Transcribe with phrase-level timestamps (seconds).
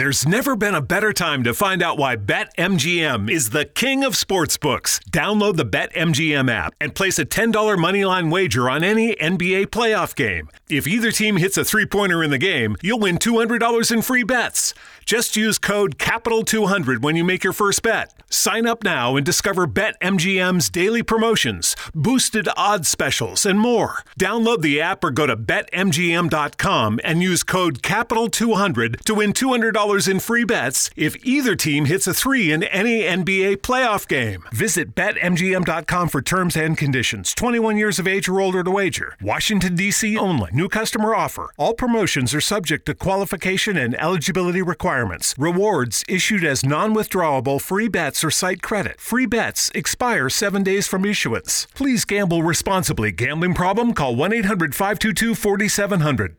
[0.00, 4.14] There's never been a better time to find out why BetMGM is the king of
[4.14, 4.98] sportsbooks.
[5.10, 10.48] Download the BetMGM app and place a $10 moneyline wager on any NBA playoff game.
[10.70, 14.22] If either team hits a three pointer in the game, you'll win $200 in free
[14.22, 14.72] bets.
[15.10, 18.14] Just use code CAPITAL200 when you make your first bet.
[18.30, 24.04] Sign up now and discover BetMGM's daily promotions, boosted odds specials, and more.
[24.20, 30.20] Download the app or go to BetMGM.com and use code CAPITAL200 to win $200 in
[30.20, 34.44] free bets if either team hits a three in any NBA playoff game.
[34.52, 37.34] Visit BetMGM.com for terms and conditions.
[37.34, 39.16] 21 years of age or older to wager.
[39.20, 40.16] Washington, D.C.
[40.16, 40.50] only.
[40.52, 41.50] New customer offer.
[41.56, 44.99] All promotions are subject to qualification and eligibility requirements.
[45.38, 49.00] Rewards issued as non withdrawable free bets or site credit.
[49.00, 51.66] Free bets expire seven days from issuance.
[51.74, 53.12] Please gamble responsibly.
[53.12, 53.94] Gambling problem?
[53.94, 56.36] Call 1 800 522 4700.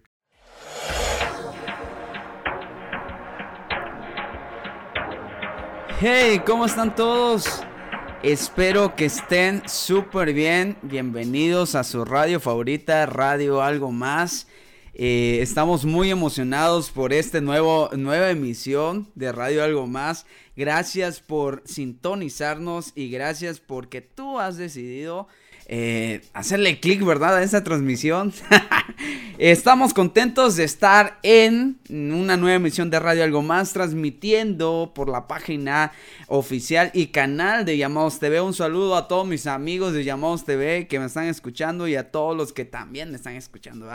[6.00, 7.64] Hey, ¿cómo están todos?
[8.24, 10.78] Espero que estén súper bien.
[10.82, 14.48] Bienvenidos a su radio favorita, Radio Algo Más.
[15.04, 20.28] Eh, estamos muy emocionados por esta nueva emisión de Radio Algo Más.
[20.56, 25.28] Gracias por sintonizarnos y gracias porque tú has decidido
[25.74, 27.38] eh, hacerle clic, ¿verdad?
[27.38, 28.34] A esta transmisión.
[29.38, 35.30] Estamos contentos de estar en una nueva emisión de Radio Algo Más, transmitiendo por la
[35.30, 35.94] página
[36.28, 38.42] oficial y canal de Llamados TV.
[38.42, 42.12] Un saludo a todos mis amigos de Llamados TV que me están escuchando y a
[42.12, 43.88] todos los que también me están escuchando.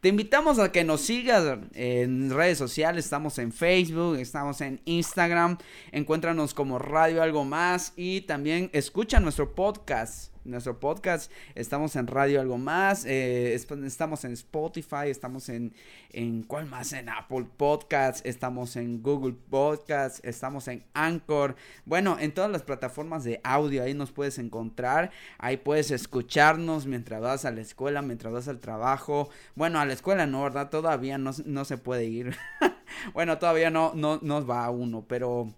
[0.00, 3.04] Te invitamos a que nos sigas en redes sociales.
[3.04, 5.56] Estamos en Facebook, estamos en Instagram.
[5.92, 11.30] Encuéntranos como Radio Algo Más y también escucha nuestro podcast nuestro podcast.
[11.54, 15.74] Estamos en Radio Algo Más, eh, estamos en Spotify, estamos en,
[16.10, 16.92] en, ¿cuál más?
[16.92, 21.56] En Apple Podcasts, estamos en Google Podcasts, estamos en Anchor.
[21.84, 27.20] Bueno, en todas las plataformas de audio, ahí nos puedes encontrar, ahí puedes escucharnos mientras
[27.20, 29.30] vas a la escuela, mientras vas al trabajo.
[29.54, 30.70] Bueno, a la escuela no, ¿verdad?
[30.70, 32.36] Todavía no, no se puede ir.
[33.14, 35.52] bueno, todavía no, no nos va uno, pero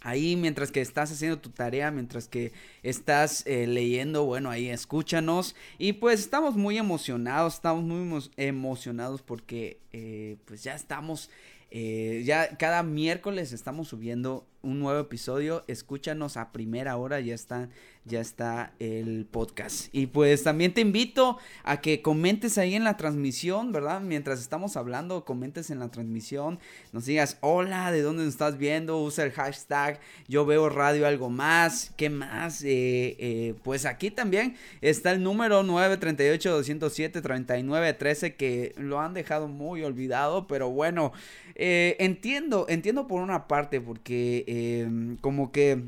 [0.00, 5.56] Ahí mientras que estás haciendo tu tarea, mientras que estás eh, leyendo, bueno, ahí escúchanos.
[5.76, 11.30] Y pues estamos muy emocionados, estamos muy emocionados porque eh, pues ya estamos,
[11.70, 15.62] eh, ya cada miércoles estamos subiendo un nuevo episodio.
[15.66, 17.68] Escúchanos a primera hora, ya está,
[18.04, 19.88] ya está el podcast.
[19.92, 24.00] Y pues también te invito a que comentes ahí en la transmisión, ¿verdad?
[24.00, 26.58] Mientras estamos hablando, comentes en la transmisión,
[26.92, 29.00] nos digas, hola, ¿de dónde nos estás viendo?
[29.00, 32.62] Usa el hashtag, yo veo radio algo más, ¿qué más?
[32.62, 40.46] Eh, eh, pues aquí también está el número 938-207-3913 que lo han dejado muy olvidado,
[40.46, 41.12] pero bueno,
[41.54, 45.82] eh, entiendo, entiendo por una parte porque Em, como que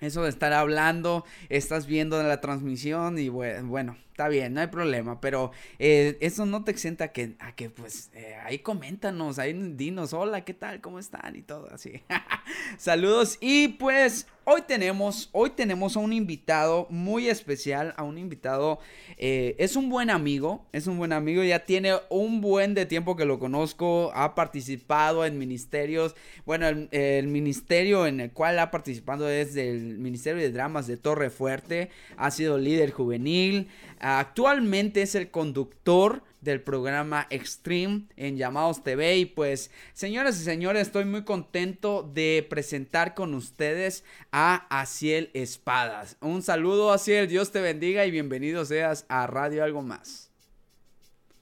[0.00, 5.20] eso de estar hablando, estás viendo la transmisión y bueno, está bien, no hay problema,
[5.20, 9.52] pero eh, eso no te exenta a que, a que pues eh, ahí coméntanos, ahí
[9.52, 10.80] dinos, hola, ¿qué tal?
[10.80, 11.36] ¿Cómo están?
[11.36, 12.00] Y todo así.
[12.78, 18.78] Saludos y pues hoy tenemos, hoy tenemos a un invitado muy especial, a un invitado,
[19.18, 23.16] eh, es un buen amigo, es un buen amigo, ya tiene un buen de tiempo
[23.16, 29.28] que lo conozco, ha participado en ministerios, bueno, el, ministerio en el cual ha participado
[29.28, 33.66] es del Ministerio de Dramas de Torre Fuerte, ha sido líder juvenil,
[34.06, 39.16] actualmente es el conductor del programa Extreme en Llamados TV.
[39.16, 46.16] Y pues, señoras y señores, estoy muy contento de presentar con ustedes a Asiel Espadas.
[46.20, 50.30] Un saludo, Asiel, Dios te bendiga y bienvenido seas a Radio Algo Más.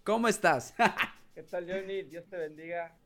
[0.02, 0.74] ¿Cómo estás?
[1.34, 2.02] ¿Qué tal, Johnny?
[2.04, 2.96] Dios te bendiga.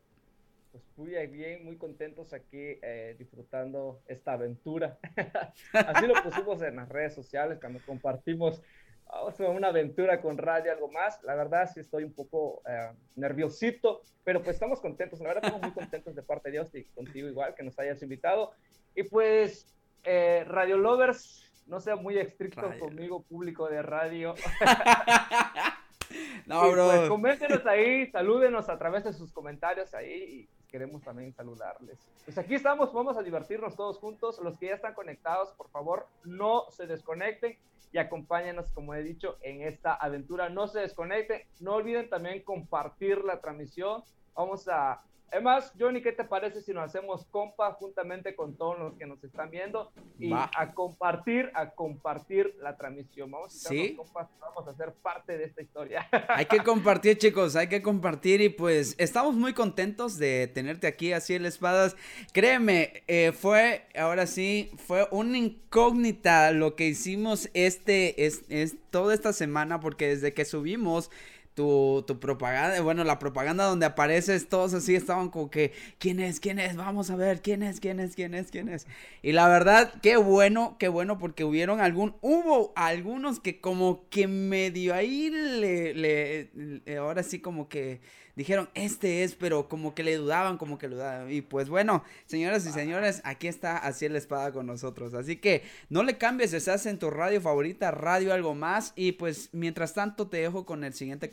[0.71, 4.99] Pues muy bien, muy contentos aquí eh, disfrutando esta aventura.
[5.73, 8.63] Así lo pusimos en las redes sociales cuando compartimos
[9.09, 11.23] vamos a una aventura con radio, algo más.
[11.23, 15.21] La verdad sí estoy un poco eh, nerviosito, pero pues estamos contentos.
[15.21, 18.03] La verdad estamos muy contentos de parte de Dios y contigo igual que nos hayas
[18.03, 18.53] invitado.
[18.95, 19.67] Y pues,
[20.05, 24.35] eh, Radio Lovers, no sea muy estricto conmigo, público de radio.
[26.47, 26.87] no, bro.
[26.87, 31.99] Pues coméntenos ahí, salúdenos a través de sus comentarios ahí y queremos también saludarles.
[32.25, 34.39] Pues aquí estamos, vamos a divertirnos todos juntos.
[34.43, 37.59] Los que ya están conectados, por favor, no se desconecten
[37.93, 40.49] y acompáñenos, como he dicho, en esta aventura.
[40.49, 44.03] No se desconecten, no olviden también compartir la transmisión.
[44.35, 48.95] Vamos a, Además, Johnny, ¿qué te parece si nos hacemos compa juntamente con todos los
[48.95, 53.31] que nos están viendo y a compartir, a compartir la transmisión?
[53.31, 53.95] Vamos a ¿Sí?
[53.95, 56.09] compas, vamos a ser parte de esta historia.
[56.29, 61.13] Hay que compartir, chicos, hay que compartir y pues estamos muy contentos de tenerte aquí,
[61.13, 61.97] así el Espadas.
[62.33, 69.15] Créeme, eh, fue, ahora sí, fue una incógnita lo que hicimos este, es, es toda
[69.15, 71.11] esta semana porque desde que subimos
[71.59, 76.39] tu, propaganda, bueno, la propaganda donde apareces, todos así estaban como que, ¿quién es?
[76.39, 76.77] ¿Quién es?
[76.77, 77.81] Vamos a ver, ¿quién es?
[77.81, 78.15] ¿Quién es?
[78.15, 78.53] ¿Quién es?
[78.53, 78.87] ¿Quién es?
[79.23, 84.29] Y la verdad, qué bueno, qué bueno, porque hubieron algún, hubo algunos que como que
[84.29, 88.01] medio ahí le, le ahora sí como que
[88.39, 91.31] dijeron, este es, pero como que le dudaban, como que le dudaban.
[91.31, 95.13] Y pues bueno, señoras y señores, aquí está así la espada con nosotros.
[95.13, 98.93] Así que no le cambies, estás en tu radio favorita, radio algo más.
[98.95, 101.31] Y pues mientras tanto te dejo con el siguiente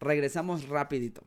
[0.00, 1.22] Regresamos rapidito.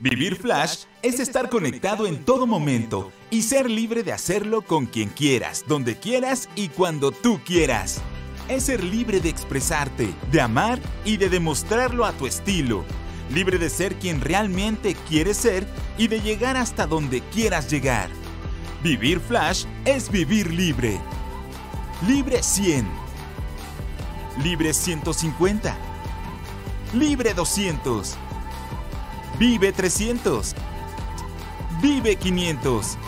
[0.00, 5.08] Vivir Flash es estar conectado en todo momento y ser libre de hacerlo con quien
[5.10, 8.02] quieras, donde quieras y cuando tú quieras
[8.48, 12.84] es ser libre de expresarte, de amar y de demostrarlo a tu estilo.
[13.32, 15.66] Libre de ser quien realmente quieres ser
[15.96, 18.10] y de llegar hasta donde quieras llegar.
[18.82, 21.00] Vivir Flash es vivir libre.
[22.06, 23.01] Libre 100.
[24.38, 25.76] Libre 150.
[26.94, 28.16] Libre 200.
[29.38, 30.54] Vive 300.
[31.80, 32.98] Vive 500.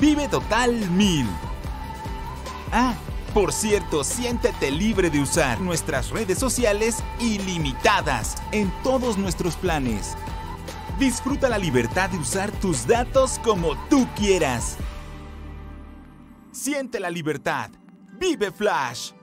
[0.00, 1.26] Vive total 1000.
[2.72, 2.94] Ah,
[3.34, 10.16] por cierto, siéntete libre de usar nuestras redes sociales ilimitadas en todos nuestros planes.
[10.98, 14.76] Disfruta la libertad de usar tus datos como tú quieras.
[16.52, 17.70] Siente la libertad.
[18.18, 19.15] Vive Flash.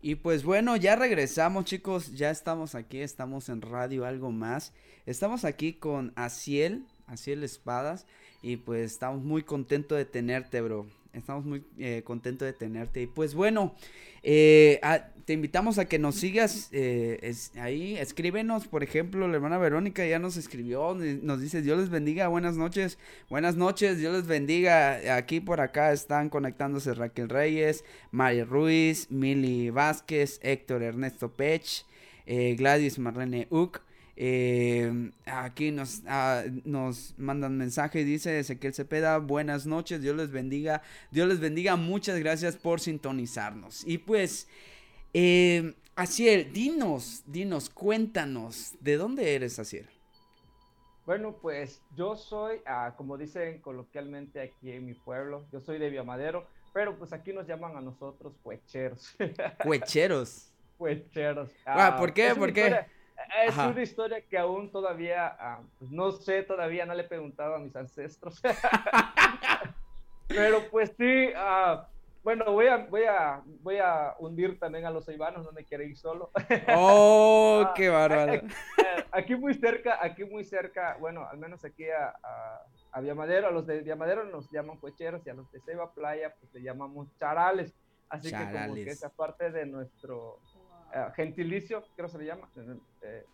[0.00, 4.72] Y pues bueno, ya regresamos chicos, ya estamos aquí, estamos en radio algo más.
[5.06, 8.06] Estamos aquí con Asiel, Asiel Espadas
[8.40, 10.86] y pues estamos muy contentos de tenerte, bro.
[11.12, 13.02] Estamos muy eh, contentos de tenerte.
[13.02, 13.74] Y pues bueno,
[14.22, 14.80] eh,
[15.24, 17.96] te invitamos a que nos sigas eh, ahí.
[17.96, 22.56] Escríbenos, por ejemplo, la hermana Verónica ya nos escribió, nos dice, Dios les bendiga, buenas
[22.56, 22.98] noches.
[23.28, 25.16] Buenas noches, Dios les bendiga.
[25.16, 31.84] Aquí por acá están conectándose Raquel Reyes, María Ruiz, Mili Vázquez, Héctor Ernesto Pech,
[32.26, 33.80] Gladys Marlene Uc.
[34.20, 40.82] Eh, aquí nos, ah, nos mandan mensaje, dice Ezequiel Cepeda, buenas noches, Dios les bendiga,
[41.12, 43.86] Dios les bendiga, muchas gracias por sintonizarnos.
[43.86, 44.48] Y pues,
[45.14, 49.88] eh, Asiel, dinos, dinos, cuéntanos, ¿de dónde eres, Asiel?
[51.06, 55.90] Bueno, pues yo soy, ah, como dicen coloquialmente aquí en mi pueblo, yo soy de
[55.90, 56.44] Villamadero,
[56.74, 59.16] pero pues aquí nos llaman a nosotros cuecheros.
[59.62, 60.50] ¿Cuecheros?
[60.76, 61.50] cuecheros.
[61.64, 62.34] Ah, ¿Por qué?
[62.34, 62.86] ¿Por qué?
[63.44, 65.36] Es una historia que aún todavía,
[65.78, 68.40] pues no sé, todavía no le he preguntado a mis ancestros.
[70.28, 71.88] Pero pues sí, ah,
[72.22, 75.86] bueno, voy a, voy, a, voy a hundir también a los ceibanos, no me quiere
[75.86, 76.30] ir solo.
[76.76, 78.34] ¡Oh, ah, qué bárbaro!
[78.34, 78.42] Eh,
[79.10, 83.50] aquí, muy cerca, aquí muy cerca, bueno, al menos aquí a, a, a Viamadero, a
[83.50, 87.08] los de Viamadero nos llaman cuecheros y a los de Ceiba Playa pues le llamamos
[87.18, 87.74] charales.
[88.10, 90.38] Así que como que esa parte de nuestro,
[90.94, 92.48] eh, gentilicio, creo que se le llama,
[93.02, 93.24] eh,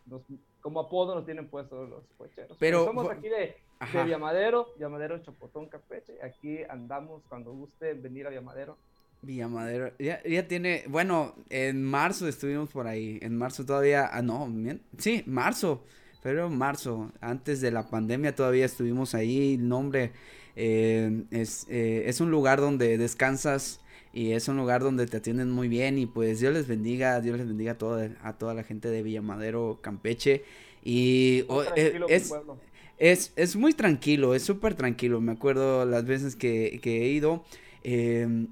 [0.60, 2.56] como apodo nos tienen puestos los cocheros.
[2.58, 3.56] Pero, somos aquí de,
[3.92, 6.14] de Villamadero, Villamadero, Chapotón, Campeche.
[6.22, 8.76] Aquí andamos cuando guste venir a Villamadero.
[9.22, 14.52] Villamadero, ya, ya tiene, bueno, en marzo estuvimos por ahí, en marzo todavía, ah, no,
[14.98, 15.84] sí, marzo,
[16.22, 20.12] pero marzo, antes de la pandemia todavía estuvimos ahí, el nombre
[20.56, 23.80] eh, es, es un lugar donde descansas
[24.14, 27.36] y es un lugar donde te atienden muy bien y pues Dios les bendiga, Dios
[27.36, 30.44] les bendiga a toda, a toda la gente de Villamadero, Campeche
[30.84, 31.44] y
[31.76, 32.32] eh, es,
[32.98, 37.44] es, es, muy tranquilo, es súper tranquilo, me acuerdo las veces que, que he ido,
[37.82, 38.46] eh,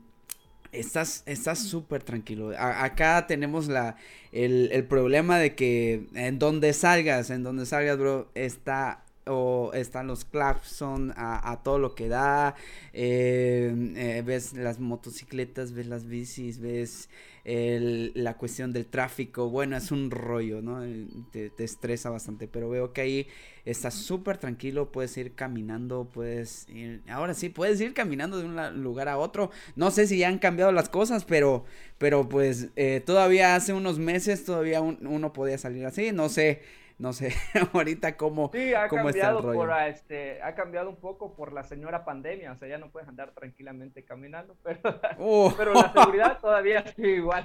[0.72, 1.22] estás
[1.58, 2.52] súper tranquilo.
[2.58, 3.96] acá tenemos la,
[4.32, 10.08] el, el problema de que en donde salgas, en donde salgas, bro, está o están
[10.08, 12.56] los claxon a, a todo lo que da,
[12.92, 17.08] eh, eh, ves las motocicletas, ves las bicis, ves
[17.44, 20.84] la cuestión del tráfico, bueno, es un rollo, ¿no?
[20.84, 23.26] Eh, te, estresa bastante, pero veo que ahí
[23.64, 28.82] estás súper tranquilo, puedes ir caminando, puedes ir, ahora sí, puedes ir caminando de un
[28.84, 31.64] lugar a otro, no sé si ya han cambiado las cosas, pero,
[31.98, 32.70] pero pues
[33.06, 36.60] todavía hace unos meses todavía uno podía salir así, no sé
[36.98, 37.32] no sé,
[37.72, 39.58] ahorita cómo, sí, ha cómo cambiado está el rollo.
[39.58, 43.08] Por, este, ha cambiado un poco por la señora pandemia, o sea, ya no puedes
[43.08, 44.80] andar tranquilamente caminando, pero,
[45.18, 45.52] uh.
[45.56, 47.44] pero la seguridad todavía sigue igual.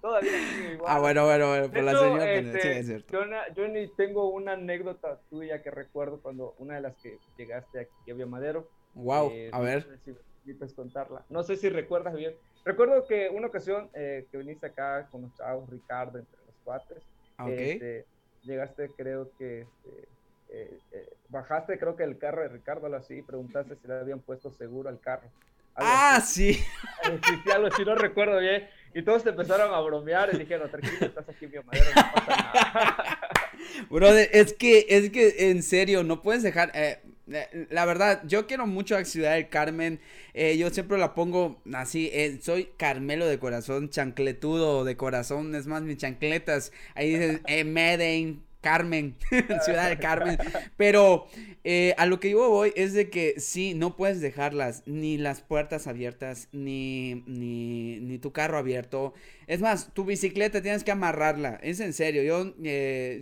[0.00, 0.92] todavía sigue igual.
[0.92, 3.12] Ah, bueno, bueno, bueno, por la señora este, sí, es cierto.
[3.12, 7.80] Yo, yo, ni tengo una anécdota tuya que recuerdo cuando una de las que llegaste
[7.80, 8.68] aquí a Madero.
[8.94, 9.86] Wow, eh, a ver.
[9.88, 11.24] No sé si contarla.
[11.28, 12.34] No sé si recuerdas bien.
[12.64, 17.02] Recuerdo que una ocasión eh, que viniste acá con los chavos, Ricardo, entre los cuates,
[17.38, 17.70] okay.
[17.72, 18.06] este,
[18.44, 20.08] llegaste, creo que este,
[20.50, 24.20] eh, eh, bajaste, creo que el carro de Ricardo, algo así, preguntaste si le habían
[24.20, 25.28] puesto seguro al carro.
[25.76, 26.54] ah, sí.
[26.54, 28.68] Sí, algo así, no recuerdo bien.
[28.94, 32.36] Y todos te empezaron a bromear y dijeron, tranquilo, estás aquí, mi madero, no pasa
[32.36, 33.20] nada.
[33.90, 38.66] Brother, es que, es que, en serio, no puedes dejar, eh, la verdad, yo quiero
[38.66, 40.00] mucho a Ciudad del Carmen.
[40.34, 42.10] Eh, yo siempre la pongo así.
[42.12, 45.54] Eh, soy Carmelo de corazón, chancletudo de corazón.
[45.54, 46.72] Es más, mis chancletas.
[46.94, 49.16] Ahí dicen eh, Meden, Carmen,
[49.64, 50.36] Ciudad del Carmen.
[50.76, 51.26] Pero
[51.64, 55.40] eh, a lo que yo voy es de que sí, no puedes dejarlas, ni las
[55.40, 59.14] puertas abiertas, ni, ni, ni tu carro abierto.
[59.46, 61.58] Es más, tu bicicleta tienes que amarrarla.
[61.62, 62.22] Es en serio.
[62.22, 62.54] Yo,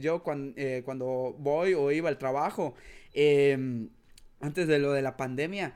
[0.01, 0.55] yo cuando,
[0.85, 2.75] cuando voy o iba al trabajo
[3.15, 3.91] Em,
[4.41, 5.75] antes de lo de la pandemia,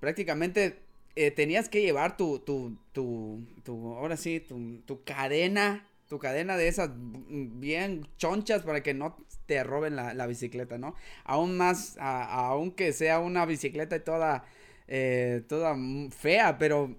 [0.00, 0.80] prácticamente
[1.16, 6.56] eh, tenías que llevar tu, tu, tu, tu ahora sí, tu, tu, cadena, tu cadena
[6.56, 9.16] de esas bien chonchas para que no
[9.46, 10.94] te roben la, la bicicleta, ¿no?
[11.24, 14.44] Aún más, aunque sea una bicicleta y toda
[14.90, 15.76] eh, toda
[16.10, 16.96] fea, pero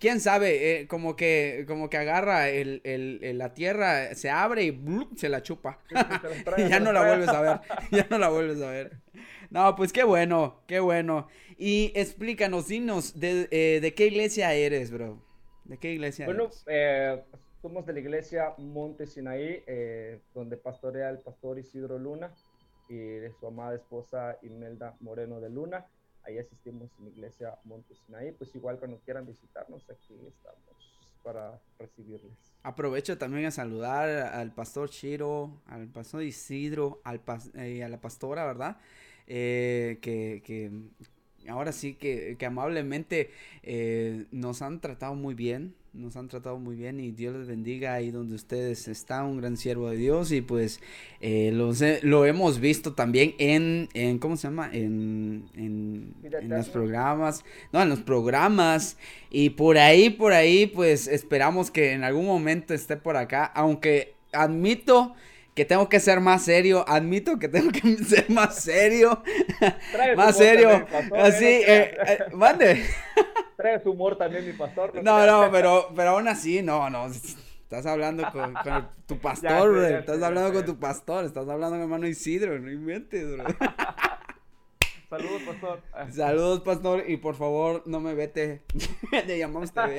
[0.00, 4.80] quién sabe, eh, como que como que agarra el, el, la tierra, se abre y
[5.14, 5.78] se la chupa.
[6.56, 7.60] y ya no la vuelves a ver,
[7.92, 8.98] ya no la vuelves a ver.
[9.50, 11.28] No, pues qué bueno, qué bueno.
[11.56, 15.22] Y explícanos, dinos, ¿de, eh, de qué iglesia eres, bro?
[15.64, 17.22] ¿De qué iglesia bueno, eh,
[17.62, 19.62] somos de la iglesia Monte Sinaí,
[20.34, 22.32] donde pastorea el pastor Isidro Luna
[22.88, 25.86] y de su amada esposa Imelda Moreno de Luna
[26.24, 27.94] ahí asistimos en la iglesia Monte
[28.38, 32.32] pues igual cuando quieran visitarnos, aquí estamos para recibirles.
[32.62, 37.20] Aprovecho también a saludar al pastor Chiro, al pastor Isidro, al
[37.54, 38.78] eh, a la pastora, ¿verdad?
[39.26, 40.70] Eh, que, que,
[41.48, 43.30] ahora sí que, que amablemente
[43.62, 47.94] eh, nos han tratado muy bien, nos han tratado muy bien y Dios les bendiga
[47.94, 50.80] ahí donde ustedes están, un gran siervo de Dios y pues
[51.20, 51.50] eh,
[52.02, 54.70] lo hemos visto también en, en ¿cómo se llama?
[54.72, 58.96] En, en, en, los programas, no, en los programas
[59.30, 64.14] y por ahí, por ahí pues esperamos que en algún momento esté por acá, aunque
[64.32, 65.14] admito
[65.60, 69.22] que tengo que ser más serio, admito que tengo que ser más serio,
[70.16, 70.86] más serio,
[71.18, 72.82] así, eh, eh, mande.
[73.58, 75.04] Trae su humor también mi pastor.
[75.04, 78.54] No, no, pero, pero aún así, no, no, estás hablando con,
[79.04, 83.44] tu pastor, estás hablando con tu pastor, estás hablando con hermano Isidro, no inventes, bro.
[85.10, 85.82] Saludos, pastor.
[86.10, 88.62] Saludos, pastor, y por favor, no me vete,
[89.26, 89.98] le llamamos TV.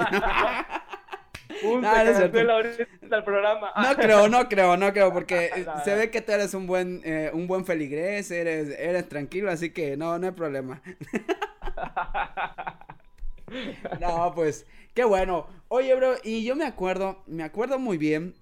[1.63, 3.71] No, no, programa.
[3.81, 7.31] No creo, no creo, no creo, porque se ve que tú eres un buen, eh,
[7.33, 10.81] un buen feligrés, eres, eres tranquilo, así que no, no hay problema.
[13.99, 15.47] no, pues, qué bueno.
[15.67, 18.35] Oye, bro, y yo me acuerdo, me acuerdo muy bien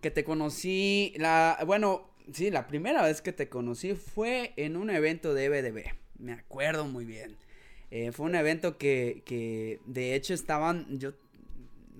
[0.00, 4.90] que te conocí, la, bueno, sí, la primera vez que te conocí fue en un
[4.90, 5.94] evento de BDB.
[6.18, 7.36] Me acuerdo muy bien.
[7.90, 11.12] Eh, fue un evento que, que de hecho estaban, yo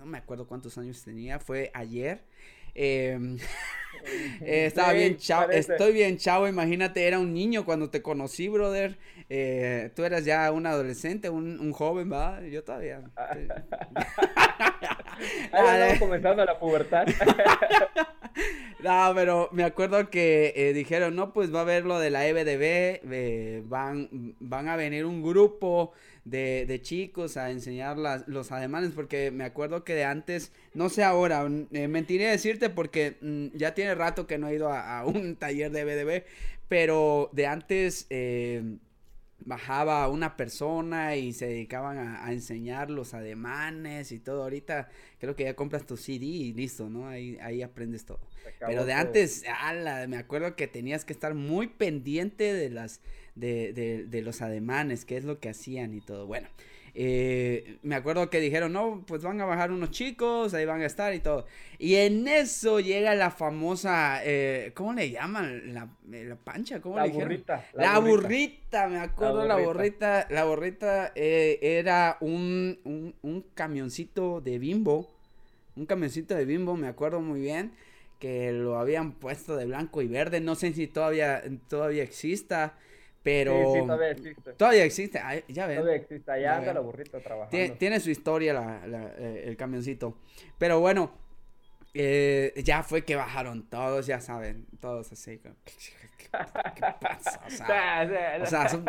[0.06, 2.20] no me acuerdo cuántos años tenía, fue ayer.
[2.74, 3.36] Em,
[4.40, 8.96] eh, estaba bien chavo, estoy bien chavo, imagínate, era un niño cuando te conocí, brother.
[9.28, 12.40] Eh, tú eras ya un adolescente, un, joven, ¿va?
[12.42, 13.02] Yo todavía.
[15.52, 17.06] Ahí comenzando la pubertad.
[18.84, 22.28] no, pero me acuerdo que eh, dijeron, no, pues va a haber lo de la
[22.28, 25.92] EBDB, van, van a venir un grupo
[26.26, 30.88] de, de chicos a enseñar las, los ademanes, porque me acuerdo que de antes, no
[30.88, 35.06] sé ahora, eh, mentiré decirte porque mm, ya tiene rato que no he ido a,
[35.06, 36.24] un taller de BDB,
[36.68, 38.60] pero de antes eh,
[39.38, 44.42] bajaba una persona y se dedicaban a, enseñar los ademanes y todo.
[44.42, 44.88] Ahorita
[45.20, 47.06] creo que ya compras tu CD y listo, ¿no?
[47.06, 48.18] Ahí, ahí aprendes todo.
[48.58, 53.00] Pero de antes, ala, me acuerdo que tenías que estar muy pendiente de las
[53.36, 56.26] de, de, de los ademanes, qué es lo que hacían y todo.
[56.26, 56.48] Bueno,
[56.98, 60.86] eh, me acuerdo que dijeron, no, pues van a bajar unos chicos, ahí van a
[60.86, 61.46] estar y todo.
[61.78, 65.74] Y en eso llega la famosa, eh, ¿cómo le llaman?
[65.74, 67.28] La, eh, la pancha, ¿cómo le dijeron?
[67.28, 68.88] Burrita, la, burrita.
[68.88, 70.26] me acuerdo, la burrita.
[70.30, 75.14] La burrita, era un, un, un camioncito de bimbo,
[75.76, 77.72] un camioncito de bimbo, me acuerdo muy bien
[78.18, 80.40] que lo habían puesto de blanco y verde.
[80.40, 82.78] No sé si todavía, todavía exista.
[83.26, 84.52] Pero Sí, sí, todavía existe.
[84.52, 85.18] todavía existe.
[85.18, 85.78] Ay, ya ven.
[85.78, 86.30] Todavía existe.
[86.30, 87.50] Allá anda el burrito trabajando.
[87.50, 90.16] Tiene, tiene su historia la- la- eh, el camioncito.
[90.58, 91.10] Pero bueno,
[91.92, 95.38] eh, ya fue que bajaron todos, ya saben, todos así.
[95.38, 95.72] como, ¿Qué,
[96.76, 97.40] qué pasa?
[97.46, 98.08] O sea,
[98.42, 98.84] o sea, son-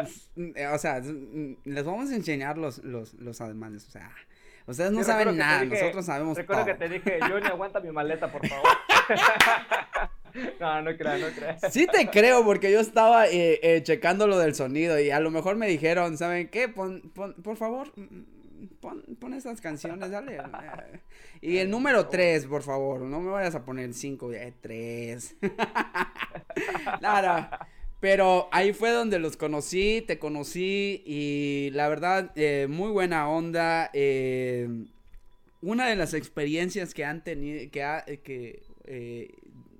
[0.55, 4.11] eh, o sea, son- les vamos a enseñar los, los, los ademanes, o sea,
[4.67, 6.73] ustedes no Sí, saben nada, dije- nosotros sabemos Recuerdo todo.
[6.77, 8.67] que te dije, Johnny, aguanta mi maleta, por favor.
[10.59, 11.61] no, no creas, no creas.
[11.73, 15.31] Sí te creo, porque yo estaba eh, eh, checando lo del sonido y a lo
[15.31, 16.67] mejor me dijeron, ¿saben qué?
[16.69, 20.37] Pon, pon- por favor, mm, pon, pon esas canciones, dale.
[20.37, 20.41] eh.
[21.41, 25.35] Y el número 3, por favor, no me vayas a poner 5, 3.
[27.01, 27.67] Nada,
[27.99, 33.89] pero ahí fue donde los conocí, te conocí y la verdad, eh, muy buena onda.
[33.93, 34.67] eh,
[35.61, 39.33] una de las experiencias que han tenido, que, ha- que eh,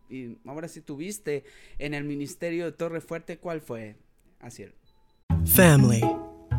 [0.09, 1.43] y ahora sí tuviste
[1.79, 3.95] en el ministerio de Torre Fuerte, ¿cuál fue?
[4.39, 4.65] Así.
[5.45, 6.03] Family.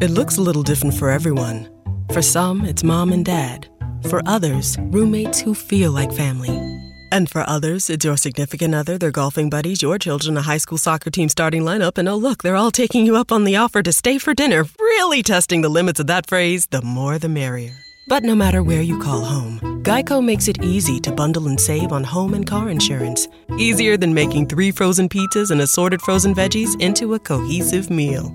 [0.01, 1.69] It looks a little different for everyone.
[2.13, 3.69] For some, it's mom and dad.
[4.09, 6.57] For others, roommates who feel like family.
[7.11, 10.79] And for others, it's your significant other, their golfing buddies, your children, a high school
[10.79, 13.83] soccer team starting lineup, and oh, look, they're all taking you up on the offer
[13.83, 17.77] to stay for dinner, really testing the limits of that phrase the more the merrier.
[18.09, 21.93] But no matter where you call home, Geico makes it easy to bundle and save
[21.93, 23.27] on home and car insurance.
[23.59, 28.31] Easier than making three frozen pizzas and assorted frozen veggies into a cohesive meal.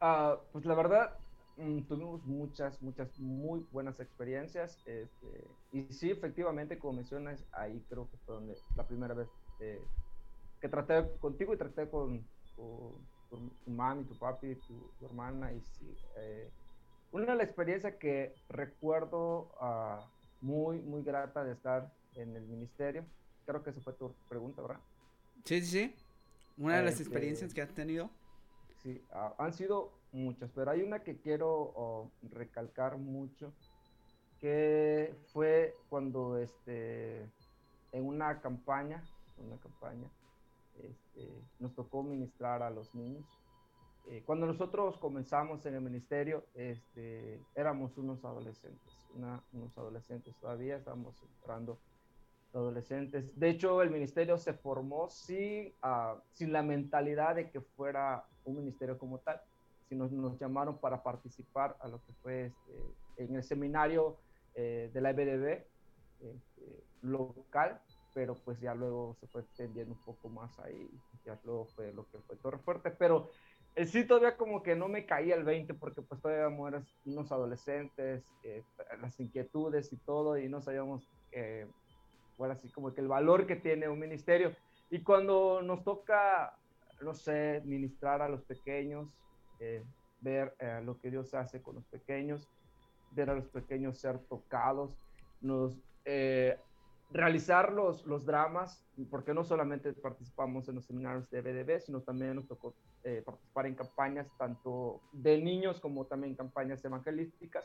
[0.00, 1.12] Ah, pues la verdad,
[1.56, 4.76] mm, tuvimos muchas, muchas muy buenas experiencias.
[4.86, 9.28] este, y sí, efectivamente, como mencionas, ahí creo que fue donde la primera vez
[9.60, 9.80] eh,
[10.60, 12.26] que traté contigo y traté con,
[12.56, 12.98] con-
[13.30, 15.52] con tu mami, tu papi, tu, tu hermana.
[15.52, 16.50] Y sí, eh,
[17.12, 20.04] una de las experiencias que recuerdo ah,
[20.44, 23.04] muy, muy grata de estar en el ministerio,
[23.46, 24.80] creo que esa fue tu pregunta, ¿verdad?
[25.44, 25.94] Sí, sí, sí.
[26.58, 28.10] Una de las Este- experiencias que has tenido.
[28.82, 33.54] Sí, ah, han sido muchas, pero hay una que quiero oh, recalcar mucho,
[34.38, 37.22] que fue cuando este,
[37.92, 39.02] en una campaña,
[39.38, 40.10] una campaña,
[40.78, 43.24] este, nos tocó ministrar a los niños.
[44.06, 50.76] Eh, cuando nosotros comenzamos en el ministerio, este, éramos unos adolescentes, una- unos adolescentes todavía,
[50.76, 51.82] estábamos entrando
[52.52, 53.38] adolescentes.
[53.38, 58.56] De hecho, el ministerio se formó sin, ah, sin la mentalidad de que fuera un
[58.58, 59.40] ministerio como tal,
[59.88, 64.20] sino nos llamaron para participar a lo que fue este, en el seminario
[64.54, 65.66] eh, de la EBDB
[66.20, 71.66] este, local, pero pues ya luego se fue extendiendo un poco más ahí, ya luego
[71.66, 73.30] fue lo que fue Torre Fuerte, pero
[73.86, 78.24] sí todavía como que no me caía el 20 porque pues todavía éramos unos adolescentes,
[78.42, 78.62] eh,
[79.00, 81.66] las inquietudes y todo, y no sabíamos eh,
[82.36, 84.54] bueno, así como que el valor que tiene un ministerio.
[84.90, 86.56] Y cuando nos toca,
[87.00, 89.08] no sé, ministrar a los pequeños,
[89.60, 89.84] eh,
[90.20, 92.48] ver eh, lo que Dios hace con los pequeños,
[93.12, 94.96] ver a los pequeños ser tocados,
[95.40, 96.58] nos, eh,
[97.14, 102.34] realizar los, los dramas, porque no solamente participamos en los seminarios de BDB, sino también
[102.34, 102.74] nos tocó
[103.04, 107.64] eh, participar en campañas tanto de niños como también campañas evangelísticas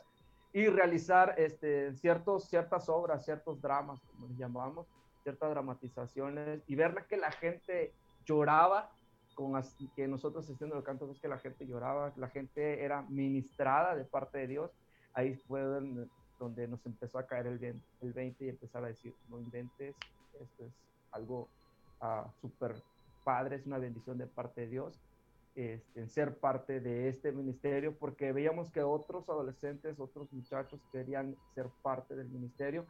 [0.54, 4.86] y realizar este, ciertos, ciertas obras, ciertos dramas, como les llamamos,
[5.24, 7.92] ciertas dramatizaciones, y ver que la gente
[8.26, 8.92] lloraba,
[9.34, 9.60] con
[9.96, 14.06] que nosotros haciendo el canto, es que la gente lloraba, la gente era ministrada de
[14.06, 14.72] parte de Dios,
[15.14, 15.64] ahí fue
[16.40, 19.96] donde, nos empezó a caer el, el 20 y empezar a decir, no inventes,
[20.40, 20.74] esto es
[21.12, 21.48] algo
[22.02, 22.82] ah, súper
[23.24, 25.00] padre, es una bendición de parte de Dios,
[25.56, 31.36] este, en ser parte de este ministerio, porque veíamos que otros adolescentes, otros muchachos querían
[31.54, 32.86] ser parte del ministerio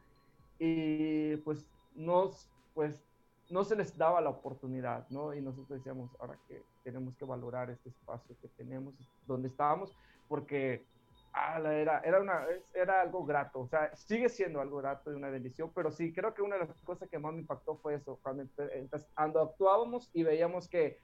[0.58, 3.02] y pues nos, pues
[3.48, 5.34] no se les daba la oportunidad, ¿no?
[5.34, 8.94] Y nosotros decíamos, ahora que tenemos que valorar este espacio que tenemos,
[9.26, 9.96] donde estábamos,
[10.28, 10.84] porque
[11.34, 15.70] era, era, una, era algo grato, o sea, sigue siendo algo grato y una bendición,
[15.74, 18.44] pero sí, creo que una de las cosas que más me impactó fue eso, cuando,
[19.14, 20.98] cuando actuábamos y veíamos que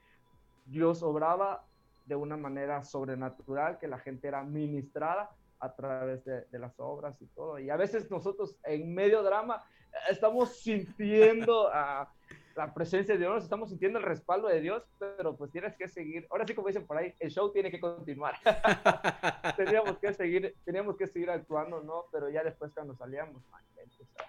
[0.66, 1.64] Dios obraba
[2.06, 7.20] de una manera sobrenatural, que la gente era ministrada a través de, de las obras
[7.20, 7.58] y todo.
[7.58, 12.12] Y a veces nosotros en medio drama eh, estamos sintiendo ah,
[12.56, 16.26] la presencia de Dios, estamos sintiendo el respaldo de Dios, pero pues tienes que seguir.
[16.30, 18.34] Ahora sí, como dicen por ahí, el show tiene que continuar.
[19.56, 22.04] teníamos que seguir, teníamos que seguir actuando, ¿no?
[22.12, 24.26] Pero ya después cuando salíamos, man, o sea,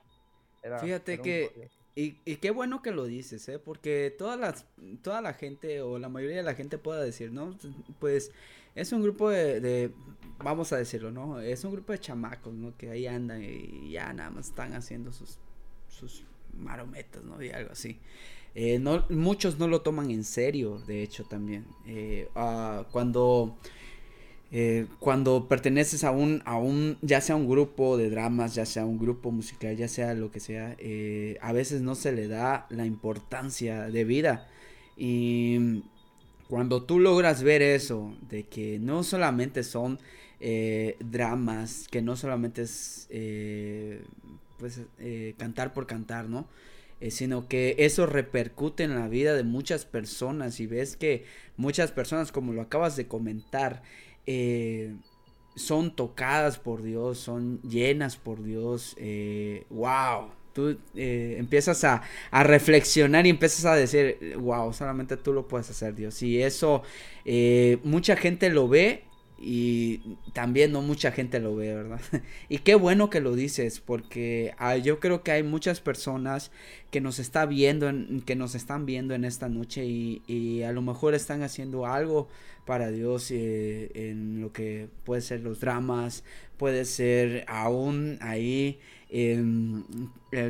[0.64, 1.70] era- Fíjate era que-.
[1.96, 3.58] Y, y qué bueno que lo dices, ¿eh?
[3.58, 4.68] Porque todas las,
[5.02, 7.58] toda la gente o la mayoría de la gente pueda decir, ¿no?
[8.00, 8.32] Pues
[8.76, 9.92] es un grupo de, de-
[10.38, 11.40] vamos a decirlo, ¿no?
[11.40, 12.78] Es un grupo de chamacos, ¿no?
[12.78, 15.40] Que ahí andan y ya nada más están haciendo sus,
[15.88, 16.24] sus
[16.58, 17.42] marometas, ¿no?
[17.42, 18.00] Y algo así.
[18.60, 21.68] Eh, no, muchos no lo toman en serio, de hecho, también.
[21.86, 23.56] Eh, ah, cuando,
[24.52, 28.84] eh, cuando perteneces a un, a un, ya sea un grupo de dramas, ya sea
[28.84, 30.76] un grupo musical, ya sea lo que sea,
[31.40, 34.50] a veces no se le da la importancia de vida.
[34.98, 35.84] Y
[36.50, 40.00] cuando tú logras ver eso, de que no solamente son
[41.00, 43.08] dramas, que no solamente es
[44.58, 44.82] pues
[45.38, 46.48] cantar por cantar, ¿no?
[47.00, 51.92] Eh, sino que eso repercute en la vida de muchas personas y ves que muchas
[51.92, 53.84] personas, como lo acabas de comentar,
[54.26, 54.96] eh,
[55.56, 58.96] son tocadas por Dios, son llenas por Dios.
[58.98, 65.48] Eh, wow, tú empiezas a, a, reflexionar y empiezas a decir, wow, solamente tú lo
[65.48, 66.24] puedes hacer, Dios.
[66.24, 66.82] Y eso
[67.84, 69.04] mucha gente lo ve
[69.40, 72.02] y también no mucha gente lo ve, ¿verdad?
[72.50, 76.52] y qué bueno que lo dices, porque ah, yo creo que hay muchas personas
[76.92, 77.92] que nos está viendo,
[78.26, 82.28] que nos están viendo en esta noche y, y a lo mejor están haciendo algo
[82.66, 86.24] para Dios eh, en lo que puede ser los dramas,
[86.58, 89.42] puede ser aún ahí Eh,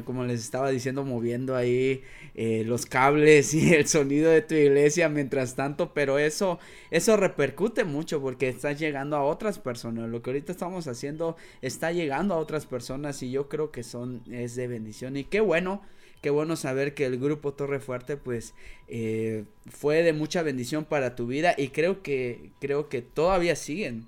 [0.05, 2.01] como les estaba diciendo, moviendo ahí
[2.33, 7.83] eh, los cables y el sonido de tu iglesia mientras tanto, pero eso, eso repercute
[7.83, 10.09] mucho porque estás llegando a otras personas.
[10.09, 14.23] Lo que ahorita estamos haciendo está llegando a otras personas y yo creo que son,
[14.31, 15.15] es de bendición.
[15.17, 15.81] Y qué bueno,
[16.21, 18.55] qué bueno saber que el grupo Torre Fuerte pues
[18.87, 24.05] eh, fue de mucha bendición para tu vida y creo que, creo que todavía siguen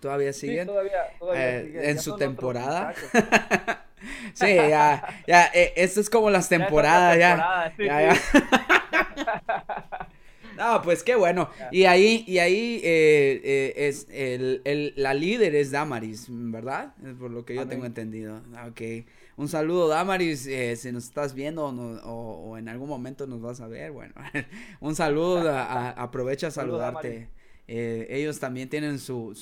[0.00, 0.66] todavía siguen.
[0.66, 2.94] todavía, eh, En su temporada.
[4.34, 7.74] sí, ya, ya, eh, esto es como las temporadas, ya.
[10.56, 11.48] no, pues qué bueno.
[11.70, 16.94] Y ahí, y ahí eh, es el, la líder es Damaris, ¿verdad?
[17.18, 18.42] Por lo que yo tengo entendido.
[18.54, 19.06] Ah, ok.
[19.36, 23.92] Un saludo, Damaris, si nos estás viendo o, en algún momento nos vas a ver,
[23.92, 24.14] bueno,
[24.80, 27.28] un saludo, aprovecha a saludarte.
[27.68, 29.34] Eh, ellos también tienen su,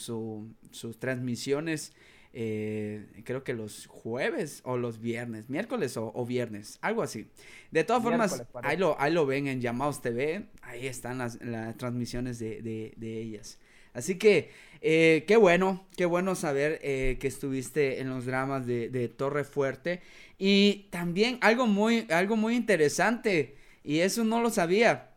[0.73, 1.93] sus transmisiones,
[2.33, 7.29] eh, creo que los jueves o los viernes, miércoles o, viernes, algo así.
[7.71, 11.39] De todas formas, ahí lo, ahí lo ven en Llamados TV, ahí están las,
[11.79, 13.59] transmisiones de, ellas.
[13.95, 14.51] Así que,
[14.83, 20.03] eh, qué bueno, qué bueno saber que estuviste en los dramas de, Torre Fuerte.
[20.37, 25.12] Y también algo muy, algo muy interesante, y eso no lo sabía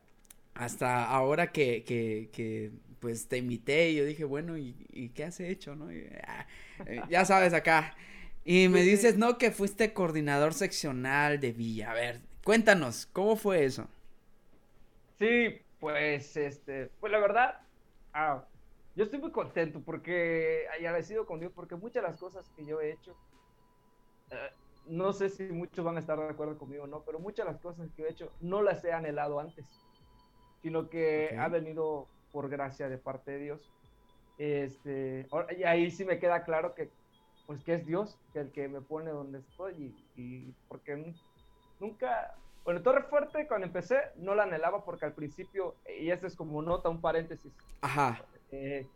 [0.53, 5.75] hasta ahora que, que pues te invité y yo dije, bueno, ¿y, qué has hecho,
[5.75, 5.87] no?
[6.25, 6.45] Ah,
[6.85, 7.95] eh, ya sabes, acá.
[8.43, 11.91] Y me dices, no, que fuiste coordinador seccional de Villa.
[11.91, 13.87] A ver, cuéntanos, ¿cómo fue eso?
[15.19, 17.61] Sí, pues, este, pues la verdad,
[18.13, 18.43] ah,
[18.95, 22.65] yo estoy muy contento porque, y agradecido con Dios porque muchas de las cosas que
[22.65, 23.15] yo he hecho,
[24.31, 24.49] eh,
[24.87, 27.51] no sé si muchos van a estar de acuerdo conmigo o no, pero muchas de
[27.53, 29.65] las cosas que he hecho no las he anhelado antes,
[30.61, 33.71] sino que ha venido por gracia de parte de Dios.
[34.37, 36.89] Este, y ahí sí me queda claro que,
[37.45, 41.13] pues que es Dios el que me pone donde estoy y, porque
[41.79, 46.35] nunca, bueno, Torre Fuerte cuando empecé no la anhelaba porque al principio, y esto es
[46.35, 47.51] como nota, un paréntesis.
[47.81, 48.23] Ajá.
[48.51, 48.87] Eh,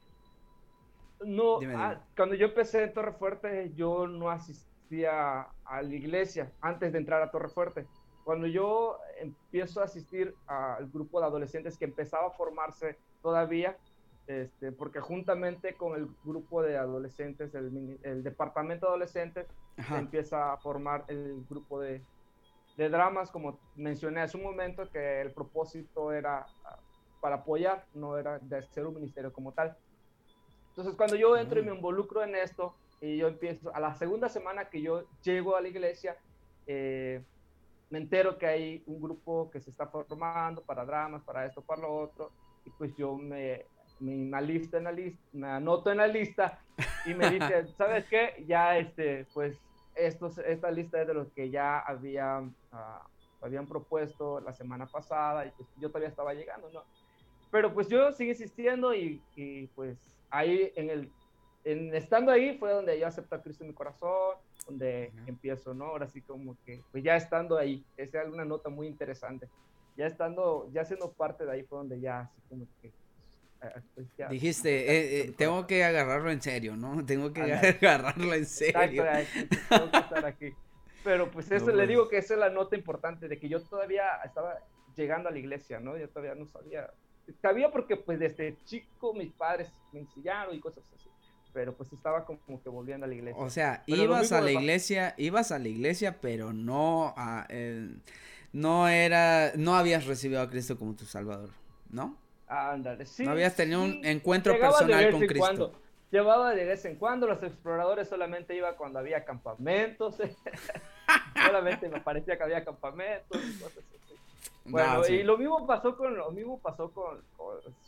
[1.26, 6.94] no, ah, cuando yo empecé en Torre Fuerte, yo no asistía a la iglesia antes
[6.94, 7.86] de entrar a Torre Fuerte.
[8.24, 13.78] Cuando yo empiezo a asistir al grupo de adolescentes que empezaba a formarse todavía,
[14.28, 19.48] este, porque juntamente con el grupo de adolescentes, el, departamento de adolescentes,
[19.90, 22.04] empieza a formar el grupo de,
[22.78, 26.78] de, dramas, como mencioné hace un momento, que el propósito era ah,
[27.22, 29.76] para apoyar, no era de ser un ministerio como tal.
[30.70, 34.30] Entonces, cuando yo entro y me involucro en esto, y yo empiezo, a la segunda
[34.30, 36.18] semana que yo llego a la iglesia,
[36.68, 37.22] eh,
[37.90, 41.82] me entero que hay un grupo que se está formando para dramas, para esto, para
[41.82, 42.32] lo otro,
[42.66, 43.66] y pues yo me,
[44.00, 46.60] me lista en la lista, me anoto en la lista
[47.06, 48.44] y me dice, ¿sabes qué?
[48.48, 49.60] Ya este, pues
[49.96, 53.06] estos, esta lista es de los que ya habían, ah,
[53.42, 56.84] habían propuesto la semana pasada y pues yo todavía estaba llegando, ¿no?
[57.52, 59.98] Pero pues yo sigo insistiendo y, y pues
[60.32, 61.12] ahí en el,
[61.64, 65.86] en, estando ahí fue donde yo acepto a Cristo en mi corazón, donde empiezo, ¿no?
[65.86, 69.48] Ahora sí como que, pues ya estando ahí, esa es una nota muy interesante
[69.98, 72.92] ya estando, ya siendo parte de ahí fue donde ya así como que
[73.96, 77.06] pues Dijiste, eh, eh, tengo que agarrarlo en serio, ¿no?
[77.06, 79.04] Tengo que agarrarlo en serio.
[79.70, 80.54] tengo que estar aquí.
[81.04, 81.88] Pero pues eso le pues.
[81.88, 84.58] digo que esa es la nota importante de que yo todavía estaba
[84.96, 85.98] llegando a la iglesia, ¿no?
[85.98, 86.90] Yo todavía no sabía.
[87.42, 91.10] Sabía porque pues desde chico mis padres me enseñaron y cosas así.
[91.54, 93.42] pero pues estaba como que volviendo a la iglesia.
[93.42, 97.48] O sea, ibas a la iglesia, ibas a la iglesia, pero no a,
[98.54, 101.50] no era, no habías recibido a Cristo como tu Salvador,
[101.90, 102.16] ¿no?
[102.48, 103.26] Ándale, sí.
[103.26, 105.40] No habías tenido un encuentro personal con Cristo.
[105.40, 105.84] Cuando.
[106.12, 110.18] Llevaba de vez en cuando, los exploradores solamente iba cuando había campamentos.
[111.46, 114.14] solamente me parecía que había campamentos y cosas así.
[114.66, 117.22] Bueno, y lo mismo pasó con lo mismo pasó con,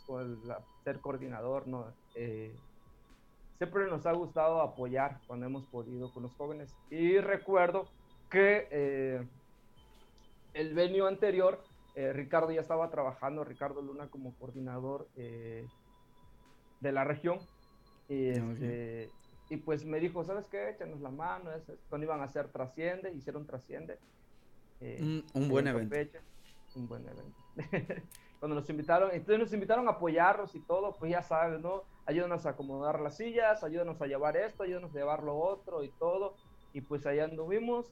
[0.06, 0.40] con,
[0.82, 1.86] ser coordinador, ¿no?
[2.16, 2.52] Eh,
[3.58, 6.74] siempre nos ha gustado apoyar cuando hemos podido con los jóvenes.
[6.90, 7.86] Y recuerdo
[8.28, 9.26] que eh,
[10.56, 11.62] el venio anterior,
[11.94, 15.68] eh, Ricardo ya estaba trabajando, Ricardo Luna como coordinador de
[16.80, 17.38] la región.
[18.08, 19.10] Y, este,
[19.50, 20.70] y pues me dijo, ¿sabes qué?
[20.70, 21.50] Échanos la mano.
[21.88, 23.98] cuando iban a hacer Trasciende, hicieron Trasciende.
[25.34, 25.96] un buen evento
[26.76, 27.38] un buen evento.
[28.38, 31.84] Cuando nos invitaron, entonces nos invitaron a apoyarnos y todo, pues ya sabes, ¿no?
[32.04, 35.88] Ayúdanos a acomodar las sillas, ayúdanos a llevar esto, ayúdanos a llevar lo otro y
[35.98, 36.36] todo.
[36.72, 37.90] Y pues allá anduvimos.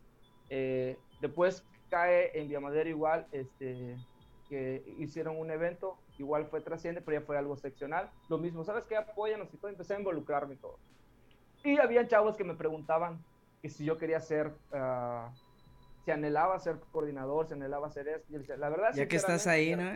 [0.51, 3.97] Eh, después cae en Villamadera igual, este,
[4.49, 8.11] que hicieron un evento, igual fue trasciende, pero ya fue algo seccional.
[8.29, 8.97] Lo mismo, ¿sabes qué?
[8.97, 9.71] Apóyanos y todo.
[9.71, 10.77] Empecé a involucrarme y todo.
[11.63, 13.25] Y había chavos que me preguntaban
[13.63, 15.31] que si yo quería ser uh,
[16.05, 18.27] se anhelaba ser coordinador, se anhelaba ser esto.
[18.29, 19.89] Y la verdad, ya que estás ahí, ¿no?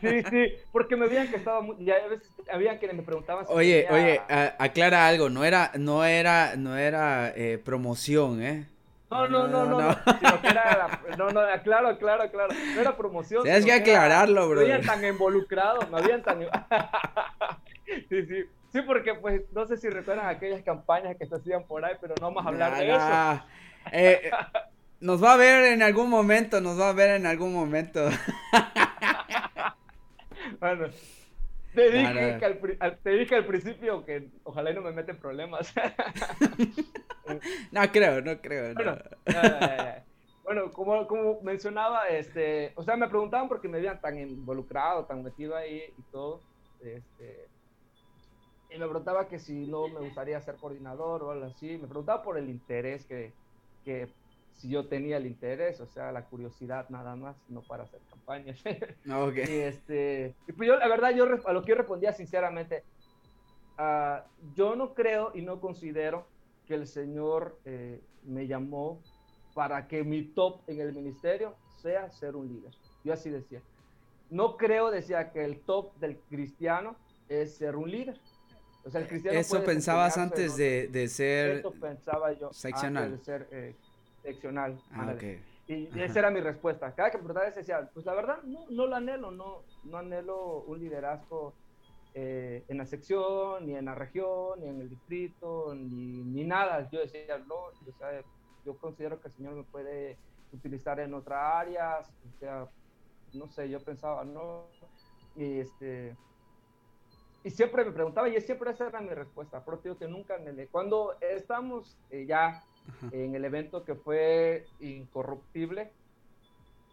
[0.00, 3.46] Sí, sí, porque me veían que estaba muy, ya a veces habían quienes me preguntaban.
[3.46, 4.20] Si oye, oye,
[4.58, 8.71] aclara algo, no era, no era, no era eh, promoción, ¿eh?
[9.12, 12.80] No, no, no, no, no, no, sino que era, no, no, claro, claro, claro, no
[12.80, 13.42] era promoción.
[13.42, 14.60] Tienes que aclararlo, bro.
[14.60, 16.40] No habían tan involucrados, no habían tan...
[18.08, 21.84] sí, sí, sí, porque pues, no sé si recuerdan aquellas campañas que se hacían por
[21.84, 23.44] ahí, pero no vamos a hablar de eso.
[23.92, 24.30] Eh,
[25.00, 28.08] nos va a ver en algún momento, nos va a ver en algún momento.
[30.60, 30.86] bueno,
[31.74, 35.72] te dije, que al, te dije al principio que ojalá no me meten problemas.
[37.72, 38.74] no creo, no creo.
[40.44, 45.22] Bueno, como, como mencionaba, este, o sea, me preguntaban porque me veían tan involucrado, tan
[45.22, 46.40] metido ahí y todo.
[46.80, 47.48] Este,
[48.70, 51.78] y me preguntaba que si no me gustaría ser coordinador o algo así.
[51.78, 53.32] Me preguntaba por el interés que,
[53.84, 54.08] que
[54.54, 58.62] si yo tenía el interés, o sea, la curiosidad nada más, no para hacer campañas.
[59.10, 59.44] Okay.
[59.48, 62.84] y este, y pues yo, la verdad, yo a lo que yo respondía sinceramente,
[63.78, 64.22] uh,
[64.54, 66.26] yo no creo y no considero
[66.66, 69.00] que el Señor eh, me llamó
[69.54, 72.72] para que mi top en el ministerio sea ser un líder.
[73.04, 73.60] Yo así decía.
[74.30, 76.96] No creo, decía, que el top del cristiano
[77.28, 78.18] es ser un líder.
[78.84, 83.04] O sea, el cristiano Eso pensabas antes de, de, ser Eso pensaba yo seccional.
[83.04, 83.74] Antes de ser eh,
[84.22, 84.80] seccional.
[84.92, 85.14] Ah,
[85.66, 86.94] Y, esa era mi respuesta.
[86.94, 90.78] Cada que preguntaba decía, pues la verdad, no, no lo anhelo, no, no anhelo un
[90.80, 91.54] liderazgo
[92.14, 96.88] eh, en la sección, ni en la región, ni en el distrito, ni, ni nada.
[96.90, 98.22] Yo decía, no, o sea,
[98.64, 100.18] yo considero que el Señor me puede
[100.52, 102.68] utilizar en otras áreas, o sea,
[103.32, 104.66] no sé, yo pensaba, no,
[105.34, 106.14] y este,
[107.44, 110.68] y siempre me preguntaba, y siempre esa era mi respuesta, pero que nunca anhelé.
[110.68, 112.62] Cuando estamos eh, ya
[113.10, 115.90] en el evento que fue Incorruptible.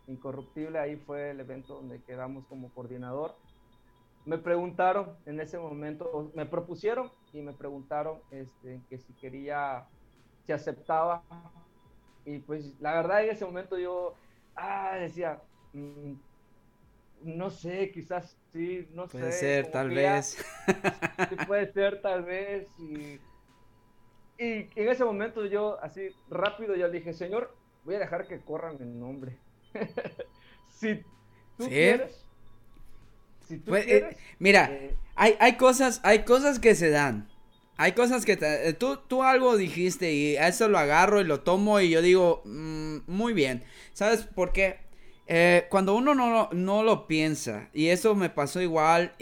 [0.08, 3.36] Incorruptible, ahí fue el evento donde quedamos como coordinador.
[4.26, 9.86] Me preguntaron en ese momento, me propusieron y me preguntaron este, que si quería,
[10.46, 11.24] si aceptaba.
[12.26, 14.16] Y pues la verdad en ese momento yo
[14.56, 15.42] ah, decía,
[15.74, 16.14] mm,
[17.24, 19.20] no sé, quizás sí, no sé.
[19.20, 20.38] Puede ser, tal vez.
[21.48, 22.70] puede ser, tal vez.
[22.80, 23.20] Y
[24.40, 28.78] y en ese momento yo, así rápido, yo dije, Señor, voy a dejar que corran
[28.80, 29.38] mi nombre.
[30.70, 31.04] si
[31.58, 32.26] tú quieres.
[33.48, 37.28] Si tú pues, eh, mira, eh, hay, hay, cosas, hay cosas que se dan.
[37.76, 41.42] Hay cosas que eh, tú, tú algo dijiste y a eso lo agarro y lo
[41.42, 43.64] tomo y yo digo, mm, muy bien.
[43.94, 44.88] ¿Sabes por qué?
[45.70, 49.14] cuando uno no, no, lo piensa, y eso me pasó igual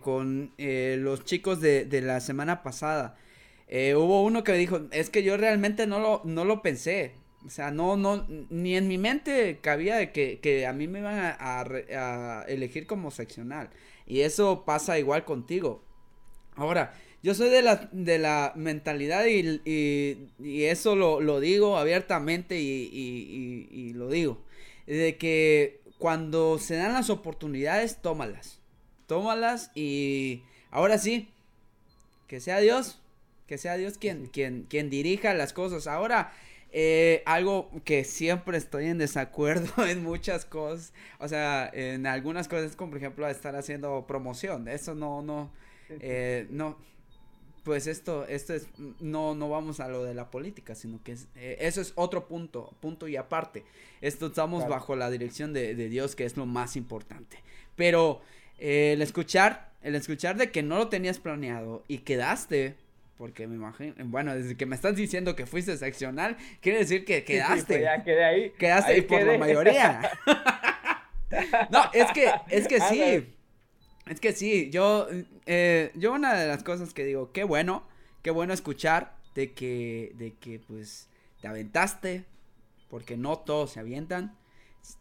[0.00, 3.16] con los chicos de, de la semana pasada.
[3.74, 7.14] Eh, hubo uno que dijo, es que yo realmente no lo, no lo pensé.
[7.46, 11.36] O sea, no, no, ni en mi mente cabía de que, a mí me iban
[11.38, 13.70] a, elegir como seccional.
[14.06, 15.82] Y eso pasa igual contigo.
[16.54, 22.90] Ahora, yo soy de la, de la mentalidad y, y, eso lo, digo abiertamente y,
[23.72, 24.44] y, lo digo.
[24.86, 28.60] De que cuando se dan las oportunidades, tómalas.
[29.06, 31.30] Tómalas y ahora sí,
[32.26, 33.01] que sea Dios
[33.52, 35.86] que sea Dios quien, quien, quien dirija las cosas.
[35.86, 36.32] Ahora,
[36.70, 42.76] eh, algo que siempre estoy en desacuerdo en muchas cosas, o sea, en algunas cosas,
[42.76, 45.52] como por ejemplo estar haciendo promoción, eso no, no,
[46.00, 46.78] eh, no,
[47.62, 48.68] pues esto, esto es,
[49.00, 52.28] no, no vamos a lo de la política, sino que es, eh, eso es otro
[52.28, 53.66] punto, punto y aparte.
[54.00, 57.36] Esto estamos bajo la dirección de, Dios, que es lo más importante.
[57.76, 58.22] Pero
[58.56, 62.76] el escuchar, el escuchar de que no lo tenías planeado y quedaste,
[63.22, 67.22] porque me imagino, bueno, desde que me estás diciendo que fuiste seccional, quiere decir que
[67.22, 67.74] quedaste.
[67.74, 68.50] Pues ya quedé ahí.
[68.58, 70.10] Quedaste ahí por la mayoría.
[71.70, 73.32] no, es que, es que sí.
[74.08, 75.06] Es que sí, yo,
[75.46, 77.86] eh, yo una de las cosas que digo, qué bueno,
[78.22, 81.08] qué bueno escuchar de que, de que pues
[81.40, 82.24] te aventaste,
[82.90, 84.36] porque no todos se avientan,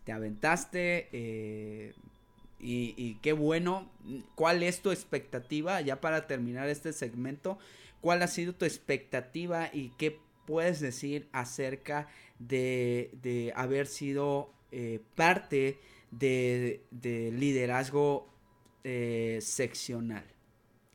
[0.03, 1.95] te aventaste eh,
[2.60, 3.89] y, y, qué bueno,
[4.36, 7.57] ¿cuál es tu expectativa ya para terminar este segmento?
[8.01, 12.07] ¿Cuál ha sido tu expectativa y qué puedes decir acerca
[12.39, 15.79] de, de haber sido eh, parte
[16.11, 18.31] de, de liderazgo
[18.83, 20.25] eh, seccional,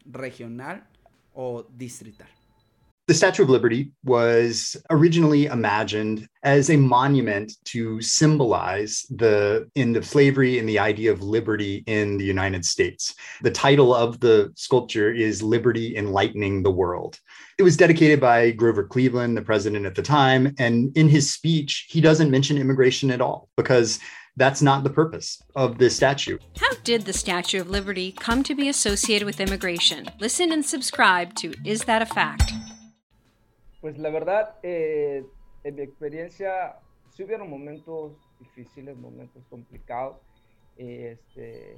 [0.04, 0.88] regional
[1.34, 2.35] o distrital.
[3.08, 10.04] The Statue of Liberty was originally imagined as a monument to symbolize the end of
[10.04, 13.14] slavery and the idea of liberty in the United States.
[13.42, 17.20] The title of the sculpture is Liberty Enlightening the World.
[17.58, 20.52] It was dedicated by Grover Cleveland, the president at the time.
[20.58, 24.00] And in his speech, he doesn't mention immigration at all because
[24.36, 26.38] that's not the purpose of this statue.
[26.58, 30.08] How did the Statue of Liberty come to be associated with immigration?
[30.18, 32.52] Listen and subscribe to Is That a Fact?
[33.86, 35.24] Pues la verdad, eh,
[35.62, 36.74] en mi experiencia,
[37.12, 40.18] sí hubieron momentos difíciles, momentos complicados.
[40.76, 41.76] este,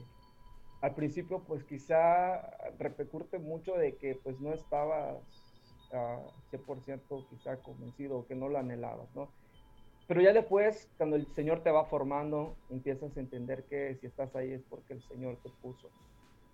[0.80, 2.40] al principio, pues quizá
[2.78, 5.18] repercute mucho de que pues no estabas
[5.92, 9.28] a 100% quizá convencido o que no lo anhelabas, ¿no?
[10.06, 14.34] Pero ya después, cuando el Señor te va formando, empiezas a entender que si estás
[14.34, 15.90] ahí es porque el Señor te puso.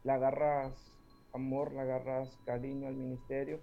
[0.02, 0.74] Le agarras
[1.32, 3.60] amor, le agarras cariño al ministerio.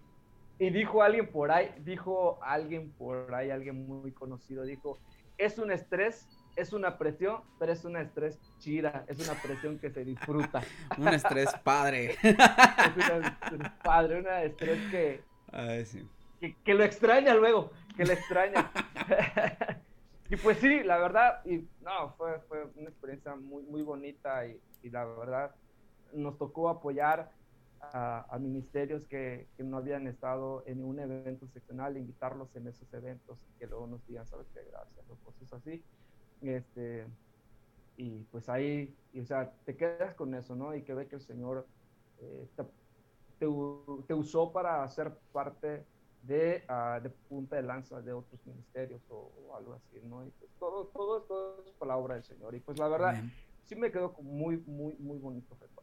[0.62, 5.00] Y dijo alguien por ahí, dijo alguien por ahí, alguien muy conocido, dijo,
[5.40, 9.90] es un estrés, es una presión, pero es un estrés chida, es una presión que
[9.90, 10.62] se disfruta.
[11.00, 12.16] un estrés padre.
[12.22, 15.24] es un estrés padre, un estrés que,
[16.40, 18.72] que, que lo extraña luego que le extraña.
[20.30, 24.62] y pues sí, la verdad, y no, fue, fue una experiencia muy, muy bonita y,
[24.84, 25.56] y la verdad
[26.14, 27.32] nos tocó apoyar
[27.82, 33.38] a, ministerios que, que, no habían estado en un evento seccional, invitarlos en esos eventos,
[33.60, 35.84] que luego nos digan, sabes qué, gracias, o cosas así.
[36.42, 37.06] Este,
[37.98, 40.76] y pues ahí, y, o sea, te quedas con eso, ¿no?
[40.76, 41.68] Y que ve que el Señor
[42.20, 42.64] eh, te,
[43.40, 43.48] te,
[44.08, 45.86] te, usó para ser parte
[46.24, 50.26] de, uh, de, punta de lanza de otros ministerios o, algo así, ¿no?
[50.26, 52.56] Y pues todo, todo, todo es palabra del Señor.
[52.56, 53.22] Y pues la verdad,
[53.66, 55.81] sí me quedo con muy, muy, muy bonitos recuerdos.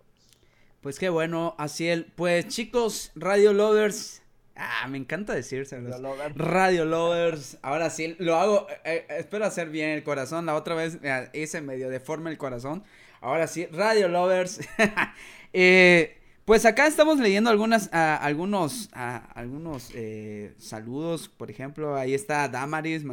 [0.81, 4.23] Pues qué bueno, así el, pues chicos, Radio Lovers,
[4.55, 5.91] ah, me encanta decírselos.
[5.91, 6.37] Radio Lovers.
[6.37, 10.75] Radio Lovers, ahora sí, lo hago, eh, eh, espero hacer bien el corazón, la otra
[10.75, 10.99] vez
[11.33, 12.85] hice medio deforme el corazón,
[13.21, 14.61] ahora sí, Radio Lovers,
[15.53, 21.29] eh, pues acá estamos leyendo algunas, algunos, algunos eh, saludos.
[21.29, 23.05] Por ejemplo, ahí está Damaris.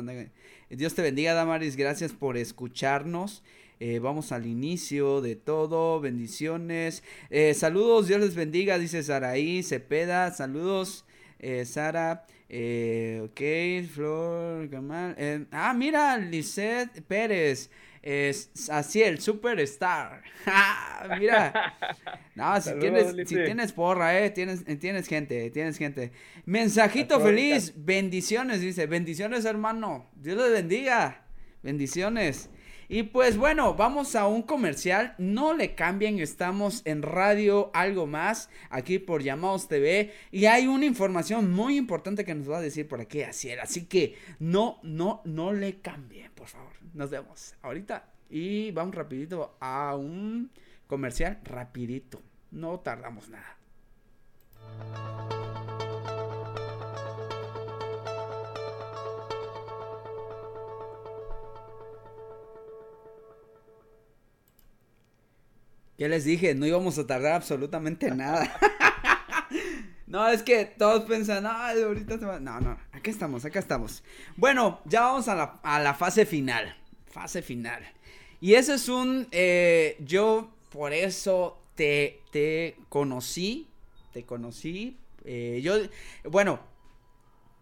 [0.69, 1.75] Dios te bendiga, Damaris.
[1.75, 3.43] Gracias por escucharnos.
[3.79, 5.99] Eh, vamos al inicio de todo.
[5.99, 7.03] Bendiciones.
[7.29, 10.31] Eh, saludos, Dios les bendiga, dice Saraí Cepeda.
[10.31, 11.05] Saludos,
[11.65, 12.25] Sara.
[12.49, 13.41] ok,
[13.93, 15.47] Flor, Gamal.
[15.51, 17.69] ah, mira, Lisette Pérez
[18.05, 20.21] es así el superstar.
[21.19, 21.73] Mira.
[22.35, 26.11] No, si tienes, si tienes porra, eh, tienes, tienes gente, tienes gente.
[26.43, 31.23] Mensajito feliz, bendiciones, dice, bendiciones hermano, Dios les bendiga,
[31.63, 32.49] bendiciones.
[32.87, 35.15] Y pues bueno, vamos a un comercial.
[35.17, 40.85] No le cambien, estamos en radio algo más aquí por Llamados TV y hay una
[40.85, 45.21] información muy importante que nos va a decir por aquí así Así que no, no,
[45.25, 46.73] no le cambien, por favor.
[46.93, 50.51] Nos vemos ahorita y vamos rapidito a un
[50.87, 52.21] comercial rapidito.
[52.51, 53.57] No tardamos nada.
[65.97, 68.59] Ya les dije, no íbamos a tardar absolutamente nada.
[70.07, 72.39] no, es que todos piensan, no, ahorita se va.
[72.39, 74.03] No, no, acá estamos, acá estamos.
[74.35, 76.75] Bueno, ya vamos a la, a la fase final.
[77.05, 77.81] Fase final.
[78.41, 79.27] Y ese es un.
[79.31, 83.69] Eh, yo por eso te, te conocí.
[84.11, 84.97] Te conocí.
[85.23, 85.75] Eh, yo.
[86.29, 86.59] Bueno,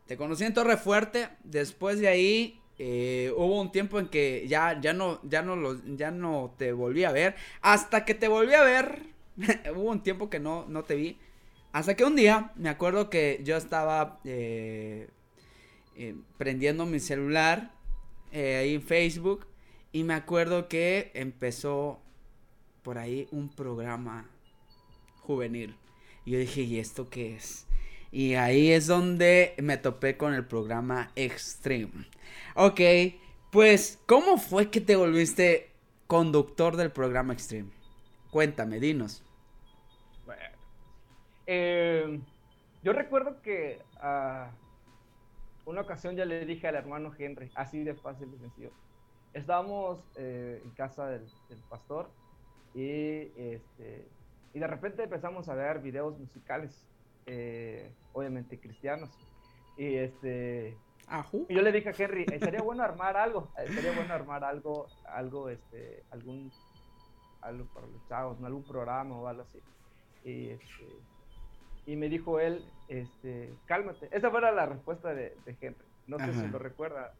[0.07, 1.29] te conocí en Torre Fuerte.
[1.43, 6.11] Después de ahí eh, hubo un tiempo en que ya, ya, no, ya, no ya
[6.11, 7.35] no te volví a ver.
[7.61, 9.03] Hasta que te volví a ver.
[9.75, 11.17] hubo un tiempo que no, no te vi.
[11.73, 15.09] Hasta que un día, me acuerdo que yo estaba eh,
[15.95, 17.71] eh, prendiendo mi celular
[18.31, 19.47] eh, ahí en Facebook
[19.91, 21.99] y me acuerdo que empezó
[22.83, 24.29] por ahí un programa
[25.21, 25.75] juvenil.
[26.25, 27.65] Y yo dije, ¿y esto qué es?
[28.11, 32.05] Y ahí es donde me topé con el programa Extreme.
[32.55, 32.81] Ok,
[33.51, 35.71] pues, ¿cómo fue que te volviste
[36.07, 37.71] conductor del programa Extreme?
[38.31, 39.23] Cuéntame, dinos.
[40.25, 40.41] Bueno,
[41.45, 42.19] eh,
[42.83, 44.51] yo recuerdo que a
[45.65, 48.71] una ocasión ya le dije al hermano Henry, así de fácil y sencillo.
[49.33, 52.09] Estábamos eh, en casa del, del pastor
[52.75, 54.07] y, este,
[54.53, 56.85] y de repente empezamos a ver videos musicales,
[57.25, 59.09] eh, obviamente cristianos.
[59.77, 60.77] Y este,
[61.49, 65.49] y yo le dije a Henry, sería bueno armar algo, sería bueno armar algo, algo,
[65.49, 66.51] este, algún,
[67.41, 68.47] algo para los chavos, ¿no?
[68.47, 69.59] algún programa o algo así.
[70.23, 70.87] Y, este,
[71.85, 74.07] y me dijo él, este, cálmate.
[74.11, 75.85] Esa fue la respuesta de, de Henry.
[76.07, 77.13] No sé si lo recuerda.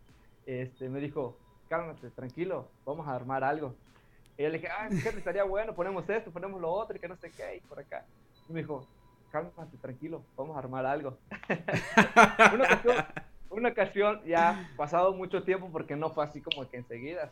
[0.45, 1.37] Este, me dijo,
[1.69, 3.75] cálmate, tranquilo, vamos a armar algo.
[4.37, 7.07] Y yo le dije, ah, Henry, estaría bueno, ponemos esto, ponemos lo otro, y que
[7.07, 8.05] no sé qué, y por acá.
[8.49, 8.87] Y me dijo,
[9.31, 11.17] cálmate, tranquilo, vamos a armar algo.
[12.53, 12.95] una, ocasión,
[13.53, 17.31] una ocasión, ya pasado mucho tiempo, porque no fue así como que enseguida,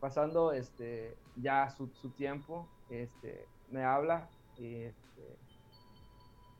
[0.00, 5.36] pasando este, ya su, su tiempo, este, me habla y, este,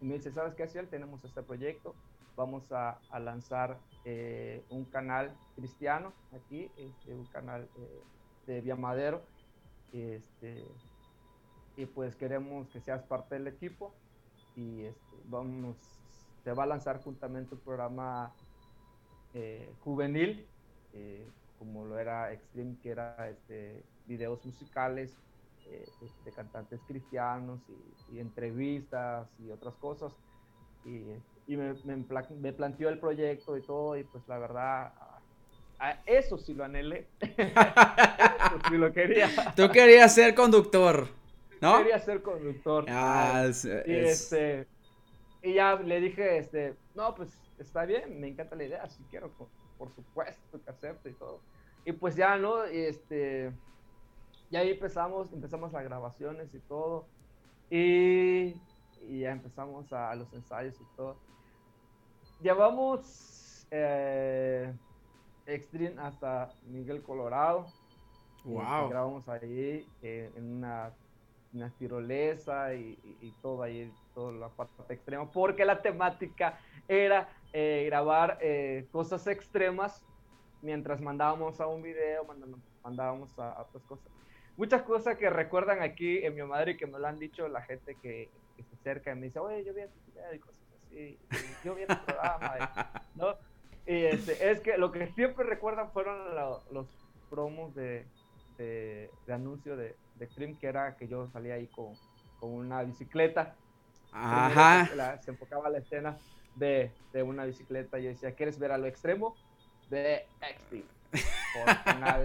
[0.00, 0.66] y me dice, ¿sabes qué?
[0.84, 1.94] Tenemos este proyecto,
[2.36, 8.02] vamos a, a lanzar eh, un canal cristiano aquí, este, un canal eh,
[8.46, 9.22] de Vía Madero,
[9.92, 10.64] este,
[11.76, 13.94] y pues queremos que seas parte del equipo
[14.54, 15.76] y este, vamos,
[16.42, 18.32] se va a lanzar juntamente un programa
[19.38, 20.46] eh, juvenil,
[20.94, 21.28] eh,
[21.58, 25.14] como lo era Extreme, que era este, videos musicales
[25.66, 25.84] eh,
[26.24, 30.14] de cantantes cristianos y, y, entrevistas y otras cosas.
[30.86, 31.02] Y,
[31.46, 32.02] y me, me,
[32.40, 34.94] me, planteó el proyecto y todo, y pues la verdad,
[35.78, 37.06] a eso sí lo anhelé.
[37.20, 39.28] eso sí lo quería.
[39.54, 41.08] Tú querías ser conductor,
[41.60, 41.76] ¿no?
[41.76, 42.86] Quería ser conductor.
[42.88, 44.66] Ah, es, y, este,
[45.42, 49.30] y ya le dije, este, no, pues está bien, me encanta la idea, si quiero,
[49.30, 49.48] por,
[49.78, 51.40] por, supuesto que acepto y todo.
[51.84, 52.64] Y pues ya, ¿no?
[52.64, 53.52] Este,
[54.50, 57.06] y ahí empezamos, empezamos las grabaciones y todo.
[57.70, 58.54] Y,
[59.08, 61.16] y ya empezamos a, a, los ensayos y todo.
[62.40, 64.72] Llevamos eh,
[65.46, 67.66] Extreme hasta Miguel Colorado.
[68.44, 68.86] Wow.
[68.86, 70.92] Y grabamos ahí eh, en una,
[71.52, 77.28] una tirolesa y, y, y, todo ahí, toda la parte extrema, porque la temática era
[77.58, 80.04] eh, grabar eh, cosas extremas
[80.60, 82.26] mientras mandábamos a un video,
[82.82, 84.12] mandábamos a, a, otras cosas.
[84.58, 87.62] Muchas cosas que recuerdan aquí en mi madre y que me lo han dicho la
[87.62, 88.28] gente que,
[88.58, 91.18] que se acerca y me dice, oye, yo vi tu video y cosas así,
[91.64, 93.34] yo vi el programa, y, ¿no?
[93.86, 96.86] Y este, es que lo que siempre recuerdan fueron lo, los
[97.30, 98.04] promos de,
[98.58, 101.94] de, de anuncio de, de Cream, que era que yo salía ahí con,
[102.38, 103.54] con una bicicleta.
[104.12, 104.90] Ajá.
[104.94, 106.18] La, se enfocaba la escena
[106.56, 109.36] de, de, una bicicleta y yo decía, ¿quieres ver a lo extremo?
[109.88, 110.84] De Extreme.
[111.12, 112.24] Por canal,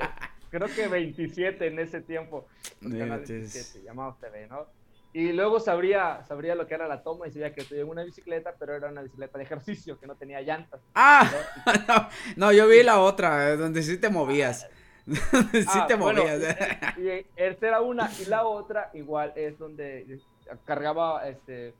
[0.49, 2.47] creo que 27 en ese tiempo.
[2.81, 4.67] Por canal 27, llamado TV, ¿no?
[5.13, 8.03] Y luego sabría, sabría lo que era la toma y sabía que estoy en una
[8.03, 10.79] bicicleta, pero era una bicicleta de ejercicio que no tenía llantas.
[10.95, 11.29] Ah,
[11.85, 12.07] ¿no?
[12.37, 14.69] no, yo vi la otra, donde sí te movías.
[15.05, 16.39] sí ah, te movías.
[16.39, 16.55] Bueno,
[16.97, 20.21] y, y, esta era una, y la otra igual es donde
[20.65, 21.73] cargaba, este,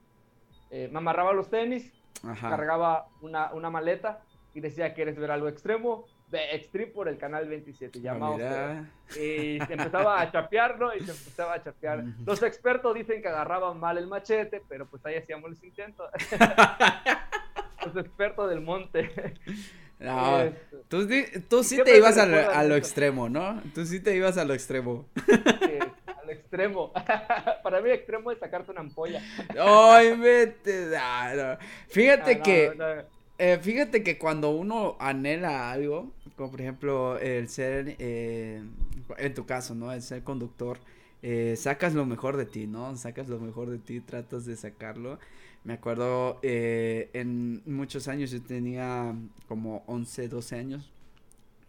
[0.70, 1.92] eh, me amarraba los tenis,
[2.24, 2.50] Ajá.
[2.50, 4.22] cargaba una, una maleta
[4.54, 6.06] y decía, ¿quieres ver algo extremo?
[6.32, 8.38] de Extreme por el canal 27, llamado.
[8.42, 12.06] Ah, y se empezaba a chapearlo y se empezaba a chapear.
[12.26, 16.10] Los expertos dicen que agarraban mal el machete, pero pues ahí hacíamos los intentos.
[17.86, 19.12] los expertos del monte.
[20.00, 20.52] No,
[20.88, 21.08] tú,
[21.48, 23.62] tú sí te ibas a lo, a lo, extremo, ¿no?
[23.76, 25.06] Tú sí te ibas a lo extremo.
[25.28, 25.78] Sí,
[26.32, 26.92] extremo.
[27.64, 29.22] Para mí extremo es sacarte una ampolla.
[29.60, 30.88] Ay, vete.
[30.88, 31.58] No.
[31.90, 33.06] Fíjate no, que...
[33.44, 38.62] Eh, fíjate que cuando uno anhela algo, como por ejemplo el ser, eh,
[39.18, 39.92] en tu caso, ¿no?
[39.92, 40.78] El ser conductor,
[41.24, 42.96] eh, sacas lo mejor de ti, ¿no?
[42.96, 45.18] Sacas lo mejor de ti, tratas de sacarlo.
[45.64, 49.16] Me acuerdo, en muchos años, yo tenía
[49.48, 50.92] como 11, 12 años.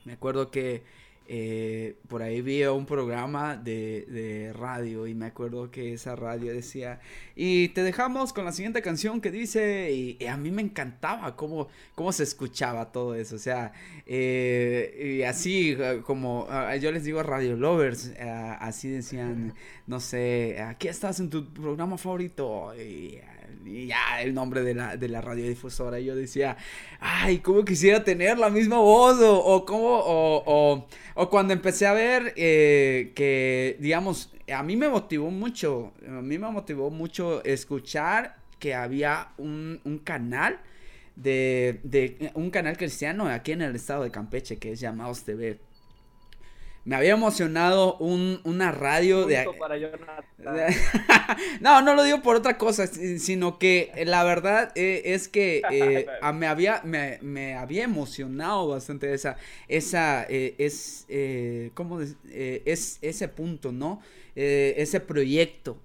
[0.05, 0.83] Me acuerdo que
[1.29, 6.53] eh, por ahí vi un programa de, de, radio y me acuerdo que esa radio
[6.53, 7.01] decía,
[7.37, 11.69] y te dejamos con la siguiente canción que dice, y, a mí me encantaba cómo,
[11.95, 13.73] cómo se escuchaba todo eso, o sea,
[14.07, 19.55] eh, y así como uh, yo les digo Radio Lovers, uh, así decían,
[19.87, 23.19] no sé, aquí estás en tu programa favorito, y
[23.67, 26.01] y ya el nombre de la, de la radiodifusora.
[26.01, 26.57] Y yo decía,
[27.01, 29.21] ay, ¿cómo quisiera tener la misma voz?
[29.21, 34.89] O, o cómo, o, o, cuando empecé a ver eh, que, digamos, a mí me
[34.89, 40.61] motivó mucho, a mí me motivó mucho escuchar que había un, un canal
[41.17, 45.59] de, de, un canal cristiano aquí en el estado de Campeche que es Llamados TV
[46.85, 49.45] me había emocionado un, una radio de...
[51.61, 56.07] no, no lo digo por otra cosa, sino que la verdad eh, es que eh,
[56.35, 59.37] me, había, me, me, había emocionado bastante esa,
[59.69, 61.07] esa, eh, es,
[61.75, 64.03] ¿cómo es ese punto, ¿no?
[64.35, 65.79] ese proyecto.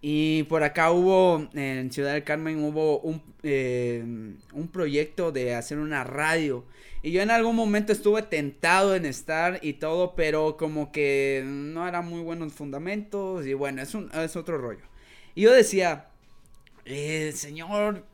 [0.00, 6.04] Y por acá hubo, en Ciudad del Carmen hubo un, un proyecto de hacer una
[6.04, 6.64] radio
[7.02, 11.88] y yo en algún momento estuve tentado en estar y todo, pero como que no
[11.88, 14.84] eran muy buenos fundamentos y bueno, es, un, es otro rollo.
[15.34, 16.08] Y yo decía,
[16.84, 18.04] eh, señor,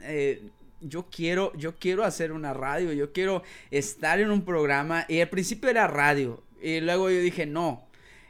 [0.00, 0.42] eh,
[0.80, 5.04] yo quiero, yo quiero hacer una radio, yo quiero estar en un programa.
[5.08, 6.44] Y al principio era radio.
[6.62, 7.84] Y luego yo dije, no,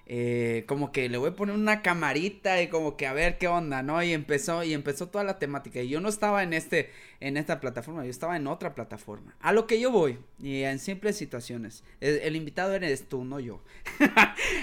[0.06, 3.48] eh, como que le voy a poner una camarita y como que a ver qué
[3.48, 4.02] onda, ¿no?
[4.02, 5.80] Y empezó, y empezó toda la temática.
[5.80, 6.90] Y yo no estaba en este,
[7.20, 9.34] en esta plataforma, yo estaba en otra plataforma.
[9.40, 11.84] A lo que yo voy, y en simples situaciones.
[12.00, 13.62] El, invitado eres tú, no yo.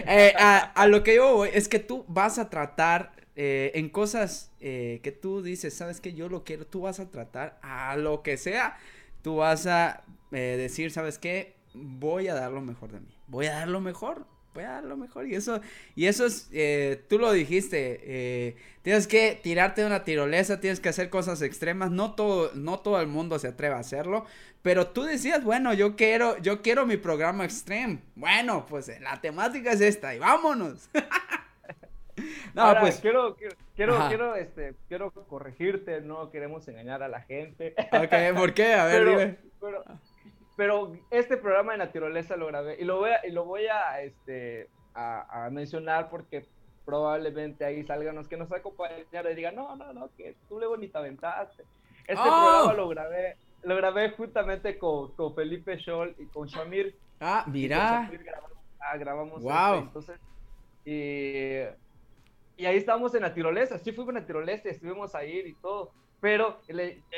[0.08, 4.52] Eh, a, lo que yo voy es que tú vas a tratar eh, en cosas
[4.60, 8.38] que tú dices, sabes que yo lo quiero, tú vas a tratar a lo que
[8.38, 8.78] sea,
[9.22, 13.54] tú vas a decir, sabes qué, voy a dar lo mejor de mí, voy a
[13.54, 15.28] dar lo mejor voy a lo mejor.
[15.28, 15.62] Y eso,
[15.96, 20.80] y eso es, eh, tú lo dijiste, eh, tienes que tirarte de una tirolesa, tienes
[20.80, 21.92] que hacer cosas extremas.
[21.92, 24.26] No todo, no todo el mundo se atreve a hacerlo.
[24.62, 28.00] Pero tú decías, bueno, yo quiero, yo quiero mi programa extreme.
[28.16, 30.90] Bueno, pues eh, la temática es esta y vámonos.
[32.54, 33.00] no, pues.
[33.00, 33.36] Quiero,
[33.76, 37.74] quiero, quiero, este, quiero corregirte, no queremos engañar a la gente.
[37.92, 38.74] ok, ¿por qué?
[38.74, 39.38] A ver, dime.
[39.60, 39.84] Pero,
[40.56, 44.02] pero este programa de naturaleza lo grabé y lo voy a, y lo voy a,
[44.02, 46.46] este, a, mencionar porque
[46.86, 50.68] probablemente ahí salgan los que nos acompañan y digan, no, no, no, que tú le
[50.68, 51.64] bonita aventaste.
[52.08, 52.24] Este ¡Oh!
[52.24, 56.96] programa lo grabé, lo grabé juntamente con, con Felipe Scholl y con Shamir.
[57.20, 58.12] Ah, mira.
[58.98, 59.82] grabamos, ah, wow.
[59.84, 60.20] entonces,
[60.84, 61.62] y,
[62.58, 65.92] y, ahí estábamos en la tirolesa, sí fuimos en la tirolesa, estuvimos ahí y todo,
[66.20, 66.60] pero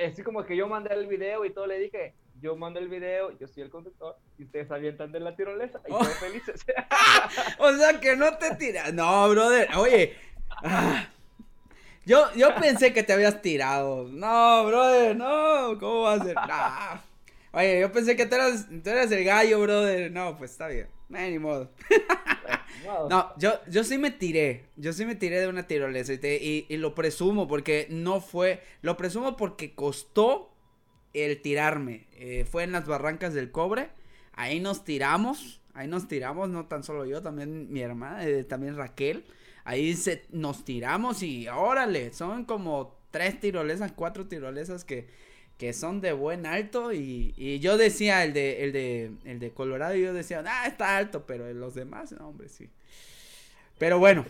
[0.06, 2.14] así como que yo mandé el video y todo, le dije,
[2.44, 5.94] yo mando el video, yo soy el conductor y ustedes avientan de la tirolesa y
[5.94, 6.04] oh.
[6.04, 6.66] felices.
[7.58, 8.94] o sea que no te tiras.
[8.94, 9.70] No, brother.
[9.78, 10.14] Oye.
[10.50, 11.08] Ah.
[12.06, 14.10] Yo, yo pensé que te habías tirado.
[14.10, 15.80] No, brother, no.
[15.80, 16.36] ¿Cómo va a ser?
[17.54, 20.12] Oye, yo pensé que tú eras, tú eras el gallo, brother.
[20.12, 20.90] No, pues está bien.
[21.08, 21.72] ni modo.
[23.10, 24.66] no, yo, yo sí me tiré.
[24.76, 28.62] Yo sí me tiré de una tirolesa y, y lo presumo porque no fue.
[28.82, 30.53] Lo presumo porque costó
[31.14, 32.08] el tirarme.
[32.14, 33.90] Eh, fue en las barrancas del cobre.
[34.34, 35.62] Ahí nos tiramos.
[35.74, 39.26] Ahí nos tiramos, no tan solo yo, también mi hermana, eh, también Raquel.
[39.64, 45.08] Ahí se, nos tiramos y órale, son como tres tirolesas, cuatro tirolesas que,
[45.58, 46.94] que son de buen alto.
[46.94, 51.26] Y, yo decía, el de, el de, el de Colorado, yo decía, ah, está alto,
[51.26, 52.70] pero los demás, no, hombre, sí.
[53.80, 54.26] Pero bueno,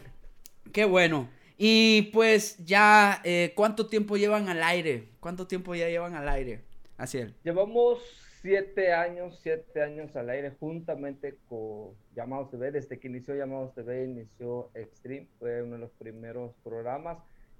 [0.72, 1.30] qué bueno.
[1.58, 5.10] Y pues ya, eh, ¿cuánto tiempo llevan al aire?
[5.20, 6.62] ¿Cuánto tiempo ya llevan al aire?
[6.98, 7.34] Así es.
[7.44, 8.00] Llevamos
[8.42, 12.72] siete años, siete años al aire juntamente con Llamados TV.
[12.72, 15.28] Desde que inició Llamados TV, inició Extreme.
[15.40, 17.18] Fue uno de los primeros programas.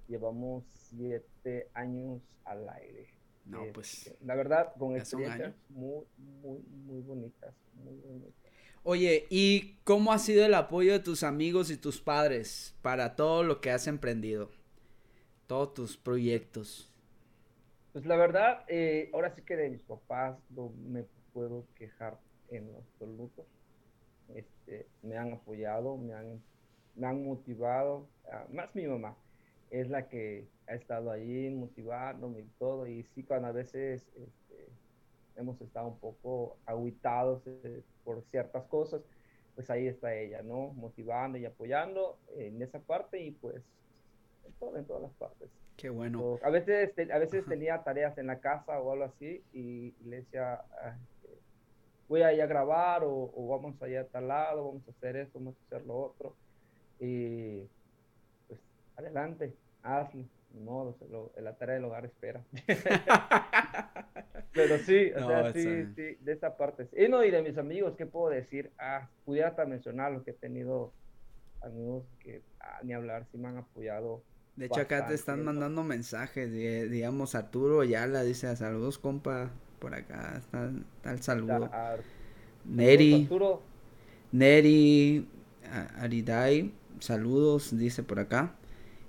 [0.08, 3.08] Llevamos siete años al aire.
[3.46, 4.06] No, pues.
[4.06, 7.54] Este, la verdad, con experiencias muy, muy, muy bonitas.
[7.74, 8.32] Muy bonitas.
[8.82, 13.42] Oye, ¿y cómo ha sido el apoyo de tus amigos y tus padres para todo
[13.42, 14.50] lo que has emprendido?
[15.46, 16.93] Todos tus proyectos.
[17.94, 22.18] Pues la verdad, eh, ahora sí que de mis papás no me puedo quejar
[22.50, 23.46] en absoluto.
[24.34, 26.42] Este, me han apoyado, me han,
[26.96, 29.16] me han motivado, ah, más mi mamá
[29.70, 32.84] es la que ha estado ahí motivándome y todo.
[32.88, 34.68] Y sí, cuando a veces este,
[35.36, 39.02] hemos estado un poco aguitados eh, por ciertas cosas,
[39.54, 40.72] pues ahí está ella, ¿no?
[40.72, 43.62] Motivando y apoyando en esa parte y pues
[44.44, 45.63] en, en todas las partes.
[45.76, 46.38] Qué bueno.
[46.42, 50.62] a veces, a veces tenía tareas en la casa o algo así y, le decía,
[52.08, 55.38] voy a ir a grabar o, vamos allá a tal lado, vamos a hacer esto,
[55.38, 56.36] vamos a hacer lo otro.
[57.00, 57.68] Y
[58.48, 58.60] pues
[58.96, 60.24] adelante, hazlo.
[60.54, 60.94] No,
[61.36, 62.44] la tarea del hogar espera.
[64.52, 66.88] Pero sí, o sea, sí, sí, de esa parte.
[66.96, 68.70] Y no, y de mis amigos, ¿qué puedo decir?
[68.78, 70.92] Ah, pudiera hasta mencionar lo que he tenido
[71.60, 74.22] amigos que, ah, ni hablar, sí me han apoyado
[74.56, 76.52] De hecho, acá te están mandando mensajes,
[76.90, 79.50] digamos, Arturo ya la dice, saludos, compa,
[79.80, 80.70] por acá está,
[81.10, 81.70] el saludo.
[82.64, 83.28] Neri,
[84.30, 85.28] Neri,
[85.98, 88.54] Aridai, saludos, dice por acá.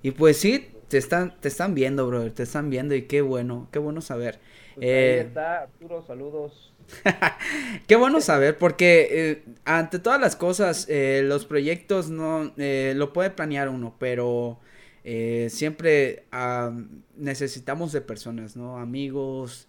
[0.01, 3.67] Y pues sí, te están, te están viendo, brother, te están viendo y qué bueno,
[3.71, 4.39] qué bueno saber.
[4.75, 6.73] Pues ahí eh, está, Arturo, saludos.
[7.87, 13.31] Qué bueno saber, porque eh, ante todas las cosas, eh, los proyectos no lo puede
[13.31, 14.59] planear uno, pero
[15.49, 16.71] siempre ah,
[17.15, 18.77] necesitamos de personas, ¿no?
[18.77, 19.67] Amigos,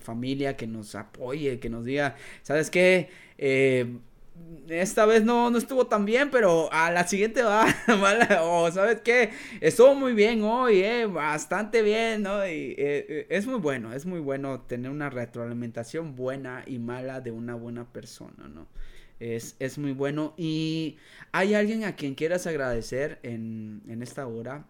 [0.00, 3.08] familia que nos apoye, que nos diga, ¿sabes qué?
[4.68, 7.66] esta vez no, no estuvo tan bien, pero a la siguiente va,
[8.42, 9.30] o sabes qué,
[9.60, 12.46] estuvo muy bien hoy, eh, bastante bien, ¿no?
[12.46, 17.20] Y eh, eh, es muy bueno, es muy bueno tener una retroalimentación buena y mala
[17.20, 18.66] de una buena persona, ¿no?
[19.20, 20.34] Es, es muy bueno.
[20.36, 20.98] Y
[21.32, 24.66] hay alguien a quien quieras agradecer en, en esta hora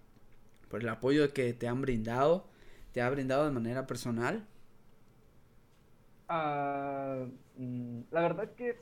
[0.70, 2.48] por el apoyo que te han brindado,
[2.92, 4.46] te ha brindado de manera personal.
[6.28, 7.26] Ah,
[7.56, 8.76] mm, la verdad que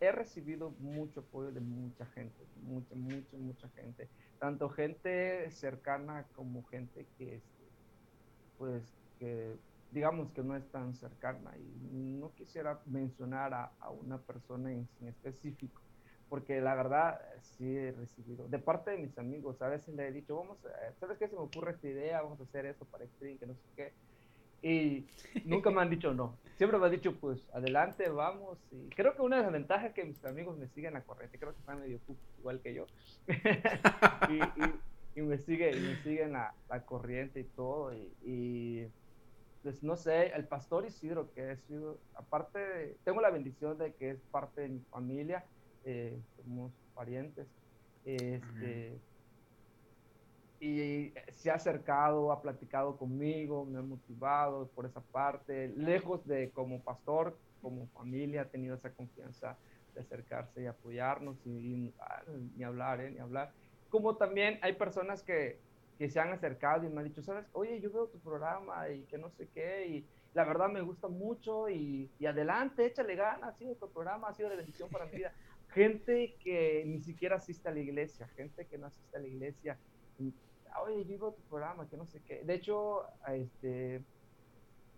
[0.00, 4.10] he recibido mucho apoyo de mucha gente, mucha, mucha, mucha gente.
[4.38, 7.42] Tanto gente cercana como gente que,
[8.56, 9.58] pues, que
[9.92, 11.56] digamos que no es tan cercana.
[11.58, 15.80] Y no quisiera mencionar a, a una persona en, específico,
[16.28, 20.12] porque la verdad sí he recibido, de parte de mis amigos, a veces le he
[20.12, 20.58] dicho, vamos,
[20.98, 22.22] ¿sabes qué se me ocurre esta idea?
[22.22, 23.92] Vamos a hacer esto para Extreme, que no sé qué
[24.62, 25.06] y
[25.44, 26.38] nunca me han dicho no.
[26.56, 28.58] Siempre me han dicho, pues, adelante, vamos.
[28.70, 31.38] Y creo que una de las ventajas es que mis amigos me siguen la corriente.
[31.38, 31.98] Creo que están medio
[32.38, 32.86] igual que yo.
[35.16, 37.94] y, me sigue, y me siguen la, la corriente y todo.
[37.94, 38.86] Y,
[39.62, 41.60] pues, no sé, el pastor Isidro, que es,
[42.14, 45.44] aparte, tengo la bendición de que es parte de mi familia.
[45.84, 47.48] Eh, somos parientes.
[48.04, 49.00] Este
[50.60, 56.50] y se ha acercado, ha platicado conmigo, me ha motivado por esa parte, lejos de
[56.50, 59.56] como pastor, como familia, ha tenido esa confianza
[59.94, 62.22] de acercarse y apoyarnos y, ah,
[62.56, 63.52] ni hablar, eh, ni hablar.
[63.88, 65.58] Como también hay personas que,
[66.00, 69.02] que, se han acercado y me han dicho, sabes, oye, yo veo tu programa y
[69.02, 73.50] que no sé qué, y la verdad me gusta mucho y, y adelante, échale ganas,
[73.50, 75.34] ha sido tu programa, ha sido de bendición para mi vida.
[75.68, 79.78] Gente que ni siquiera asiste a la iglesia, gente que no asiste a la iglesia,
[80.82, 82.42] oye, yo tu programa, que no sé qué.
[82.42, 84.02] De hecho, este,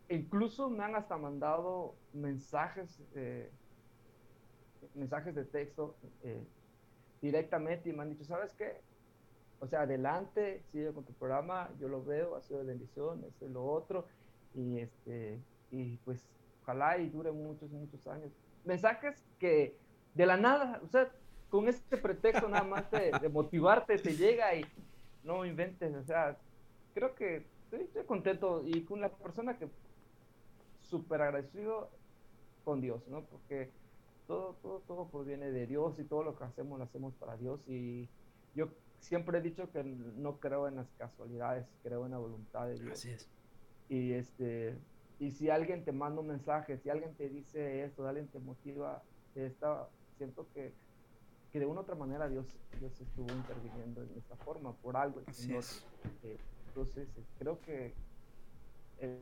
[0.09, 3.51] incluso me han hasta mandado mensajes, eh,
[4.95, 6.43] mensajes de texto eh,
[7.21, 8.81] directamente y me han dicho, ¿sabes qué?
[9.63, 13.49] O sea, adelante, sigue con tu programa, yo lo veo, ha sido de bendición, y
[13.49, 14.07] lo otro,
[14.55, 15.41] y este,
[15.71, 16.21] y pues
[16.63, 18.33] ojalá y dure muchos, muchos años.
[18.65, 19.77] Mensajes que
[20.15, 21.13] de la nada, o sea,
[21.49, 24.65] con este pretexto nada más de, de motivarte, te llega y,
[25.25, 26.37] no inventes, o sea,
[26.95, 29.69] creo que estoy, contento y con la persona que
[30.83, 31.91] súper agradecido
[32.65, 33.23] con Dios, ¿no?
[33.23, 33.71] Porque
[34.27, 37.61] todo, todo, todo proviene de Dios y todo lo que hacemos lo hacemos para Dios
[37.69, 38.09] y
[38.55, 38.69] yo
[39.03, 42.93] siempre he dicho que no creo en las casualidades, creo en la voluntad de Dios.
[42.93, 43.29] Así es.
[43.89, 44.79] Y este
[45.19, 49.03] y si alguien te manda un mensaje, si alguien te dice esto, alguien te motiva,
[49.37, 49.89] esta,
[50.19, 50.73] siento que
[51.53, 52.47] que de una u otra manera Dios,
[52.81, 55.21] Dios estuvo interviniendo en esta forma, por algo.
[55.21, 55.85] entonces,
[56.25, 56.39] eh,
[57.39, 57.93] creo que
[59.01, 59.21] eh,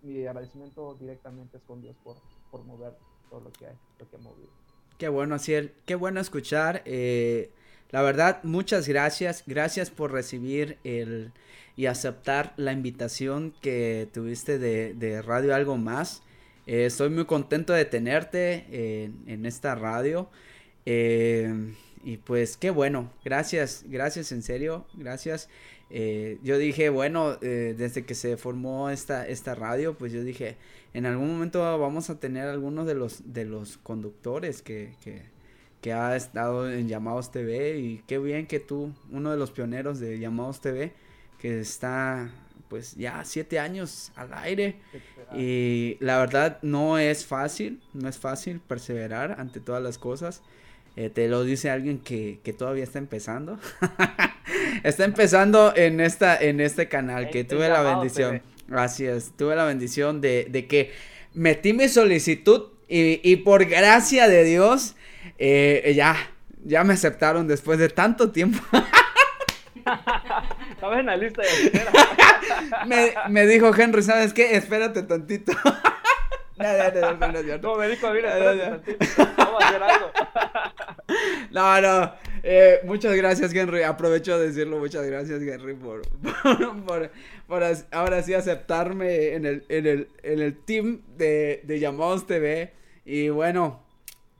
[0.00, 2.16] mi agradecimiento directamente es con Dios por,
[2.50, 2.96] por mover
[3.28, 4.48] todo lo que, hay, lo que ha movido.
[4.96, 6.82] Qué bueno, Ciel, qué bueno escuchar.
[6.86, 7.50] Eh,
[7.94, 9.44] la verdad, muchas gracias.
[9.46, 11.30] Gracias por recibir el
[11.76, 16.20] y aceptar la invitación que tuviste de, de Radio Algo Más.
[16.66, 20.28] estoy muy contento de tenerte en, en esta radio.
[20.86, 21.72] Eh,
[22.02, 25.48] y pues qué bueno, gracias, gracias en serio, gracias.
[25.88, 30.56] Eh, yo dije, bueno, eh, desde que se formó esta, esta radio, pues yo dije,
[30.94, 35.33] en algún momento vamos a tener algunos de los, de los conductores que, que,
[35.84, 40.00] que ha estado en Llamados TV y qué bien que tú, uno de los pioneros
[40.00, 40.94] de Llamados TV,
[41.38, 42.30] que está
[42.70, 44.76] pues ya siete años al aire
[45.36, 50.40] y la verdad no es fácil, no es fácil perseverar ante todas las cosas.
[50.96, 53.58] Eh, te lo dice alguien que, todavía está empezando.
[54.84, 58.40] está empezando en esta en este canal, que tuve la bendición.
[58.70, 60.92] Así es, tuve la bendición de, que
[61.34, 64.96] metí mi solicitud y, por gracia de Dios,
[65.38, 66.16] eh, ya,
[66.64, 68.62] ya me aceptaron después de tanto tiempo.
[70.70, 71.92] Estaba en la lista de espera.
[72.86, 74.56] me, me dijo Henry, ¿sabes qué?
[74.56, 75.52] Espérate tantito.
[76.56, 76.68] No,
[77.16, 78.38] no, no, no, me dijo, mira,
[79.36, 80.10] vamos a hacer algo.
[81.50, 82.14] No, no,
[82.44, 83.82] Eh, muchas gracias, Henry.
[83.82, 84.78] Aprovecho de decirlo.
[84.78, 86.02] Muchas gracias, Henry, por,
[86.86, 87.10] por,
[87.48, 92.72] por, ahora sí aceptarme en el, en el, en el team de, de Llamados TV.
[93.04, 93.83] Y bueno,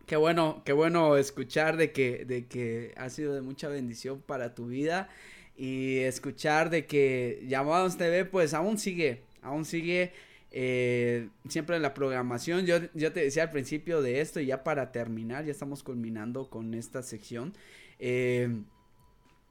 [0.06, 4.54] qué bueno, qué bueno escuchar de que, de que ha sido de mucha bendición para
[4.54, 5.08] tu vida.
[5.56, 10.12] Y escuchar de que Llamados TV, pues aún sigue, aún sigue
[10.50, 12.66] eh, siempre en la programación.
[12.66, 16.50] Yo, yo te decía al principio de esto y ya para terminar, ya estamos culminando
[16.50, 17.52] con esta sección.
[17.98, 18.48] Eh,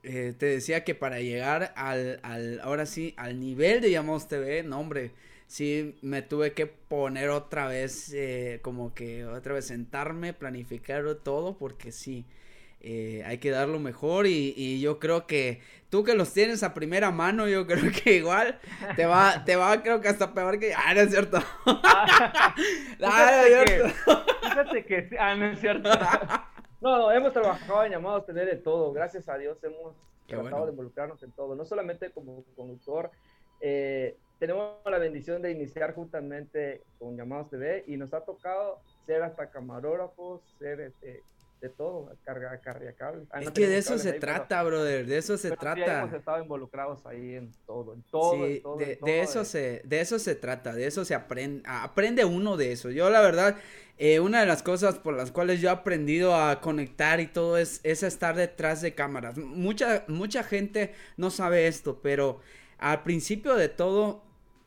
[0.03, 4.63] eh, te decía que para llegar al, al, ahora sí, al nivel de Llamados TV,
[4.63, 5.11] no hombre,
[5.47, 8.15] sí me tuve que poner otra vez,
[8.61, 12.25] como que otra vez sentarme, planificar todo, porque sí,
[12.85, 16.73] eh, hay que dar lo mejor y, yo creo que tú que los tienes a
[16.73, 18.59] primera mano, yo creo que igual
[18.97, 20.73] te va, te va creo que hasta peor que...
[20.73, 21.37] Ah, no es cierto.
[21.65, 22.53] ah,
[22.99, 23.93] no es
[24.41, 25.89] fíjate que, ah, no es cierto.
[26.81, 28.91] No, hemos trabajado en llamados tener de todo.
[28.91, 29.95] Gracias a Dios hemos
[30.27, 31.55] tratado de involucrarnos en todo.
[31.55, 33.09] No solamente como conductor,
[33.61, 39.23] eh, tenemos la bendición de iniciar justamente con Llamados TV y nos ha tocado ser
[39.23, 41.21] hasta camarógrafos, ser este,
[41.63, 43.23] de todo, carga, carga cable.
[43.31, 46.01] Ah, es que de eso se trata, brother, de eso se trata.
[46.01, 48.61] hemos estado involucrados ahí en todo, en todo, sí,
[49.01, 52.91] de, eso se, de eso se trata, de eso se aprende, aprende uno de eso.
[52.91, 53.55] Yo la verdad,
[53.97, 57.57] eh, una de las cosas por las cuales yo he aprendido a conectar y todo
[57.57, 59.37] es, es estar detrás de cámaras.
[59.37, 62.41] Mucha, mucha gente no sabe esto, pero
[62.83, 64.21] al principio de todo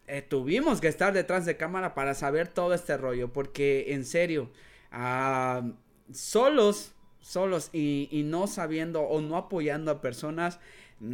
[0.07, 4.51] eh, tuvimos que estar detrás de cámara para saber todo este rollo, porque en serio,
[4.91, 5.69] ah,
[6.11, 10.61] solos, solos y, no sabiendo o no apoyando a personas,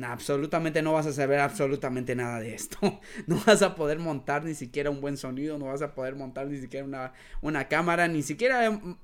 [0.04, 2.78] absolutamente no vas a saber absolutamente nada de esto.
[3.26, 6.46] No vas a poder montar ni siquiera un buen sonido, no vas a poder montar
[6.46, 8.96] ni siquiera una, una cámara, ni siquiera em,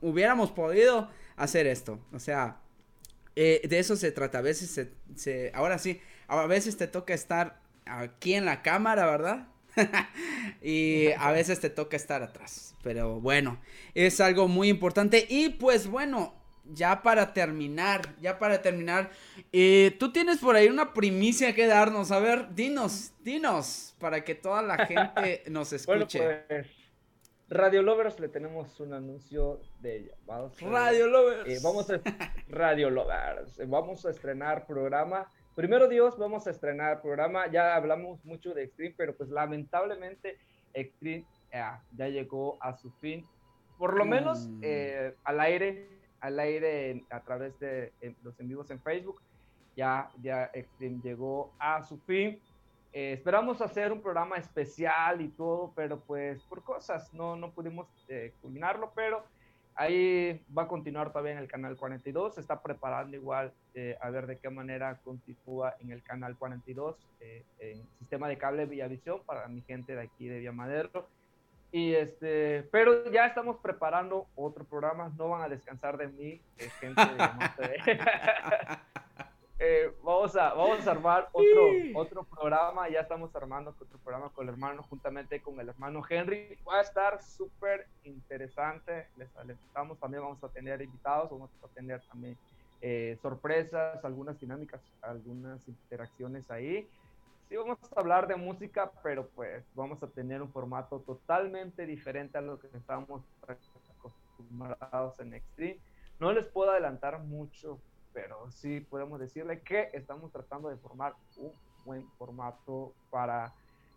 [0.00, 2.00] hubiéramos podido hacer esto.
[2.14, 2.62] O sea,
[3.36, 4.38] eh, de eso se trata.
[4.38, 6.00] A veces se, ahora sí,
[6.40, 9.48] a veces te toca estar aquí en la cámara, ¿verdad?
[10.62, 12.74] y a veces te toca estar atrás.
[12.82, 13.58] Pero bueno,
[13.94, 15.26] es algo muy importante.
[15.28, 19.10] Y pues bueno, ya para terminar, ya para terminar,
[19.52, 22.10] eh, tú tienes por ahí una primicia que darnos.
[22.10, 26.18] A ver, dinos, dinos, para que toda la gente nos escuche.
[26.18, 26.66] Bueno, pues,
[27.48, 30.58] Radio Lovers le tenemos un anuncio de llamados.
[30.62, 31.50] Radio Lovers.
[31.50, 32.00] Eh, vamos a
[32.48, 33.60] Radio Lovers.
[33.68, 37.46] Vamos a estrenar programa Primero Dios, vamos a estrenar programa.
[37.50, 40.38] Ya hablamos mucho de Extreme, pero pues lamentablemente
[40.72, 43.26] Extreme ya llegó a su fin.
[43.76, 44.60] Por lo menos mm.
[44.62, 45.88] eh, al aire,
[46.20, 47.92] al aire a través de
[48.22, 49.20] los en vivos en Facebook,
[49.76, 52.40] ya, ya Extreme llegó a su fin.
[52.94, 57.88] Eh, esperamos hacer un programa especial y todo, pero pues por cosas no, no pudimos
[58.08, 59.24] eh, culminarlo, pero
[59.74, 64.10] Ahí va a continuar todavía en el canal 42, se está preparando igual eh, a
[64.10, 69.20] ver de qué manera continúa en el canal 42, eh, en sistema de cable Villavisión
[69.24, 71.08] para mi gente de aquí de Villamadero.
[71.70, 76.68] Y este, pero ya estamos preparando otro programa, no van a descansar de mí, eh,
[76.80, 77.98] gente de
[79.64, 84.48] Eh, vamos, a, vamos a armar otro, otro programa, ya estamos armando otro programa con
[84.48, 86.58] el hermano, juntamente con el hermano Henry.
[86.68, 89.28] Va a estar súper interesante, les
[89.64, 92.36] estamos también vamos a tener invitados, vamos a tener también
[92.80, 96.88] eh, sorpresas, algunas dinámicas, algunas interacciones ahí.
[97.48, 102.36] Sí vamos a hablar de música, pero pues vamos a tener un formato totalmente diferente
[102.36, 105.78] a lo que estamos acostumbrados en Extreme.
[106.18, 107.78] No les puedo adelantar mucho
[108.12, 111.52] pero sí podemos decirle que estamos tratando de formar un
[111.84, 113.52] buen formato para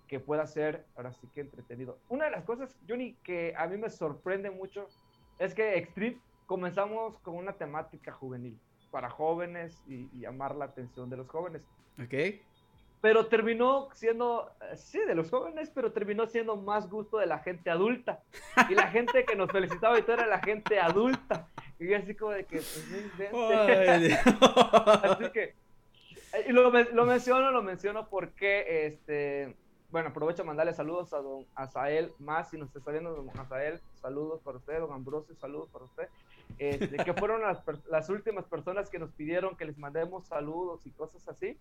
[0.08, 1.98] que pueda ser ahora sí que entretenido.
[2.10, 4.88] Una de las cosas, Johnny, que a mí me sorprende mucho
[5.40, 8.60] es que Extreme comenzamos con una temática juvenil
[8.92, 11.64] para jóvenes y, llamar la atención de los jóvenes.
[12.02, 12.40] Ok.
[13.02, 17.70] Pero terminó siendo, sí, de los jóvenes, pero terminó siendo más gusto de la gente
[17.70, 18.24] adulta.
[18.70, 21.48] Y la gente que nos felicitaba y todo era la gente adulta.
[21.80, 22.86] Y así como de que, pues,
[25.04, 25.54] así que,
[26.48, 29.56] y lo, lo, menciono, lo menciono porque, este,
[29.92, 33.82] bueno, aprovecho a mandarle saludos a don Azael más, si nos está viendo don Azael,
[34.02, 36.08] saludos para usted, don Ambrosio, saludos para usted,
[36.58, 40.92] este, que fueron las, las últimas personas que nos pidieron que les mandemos saludos y
[40.92, 41.58] cosas así,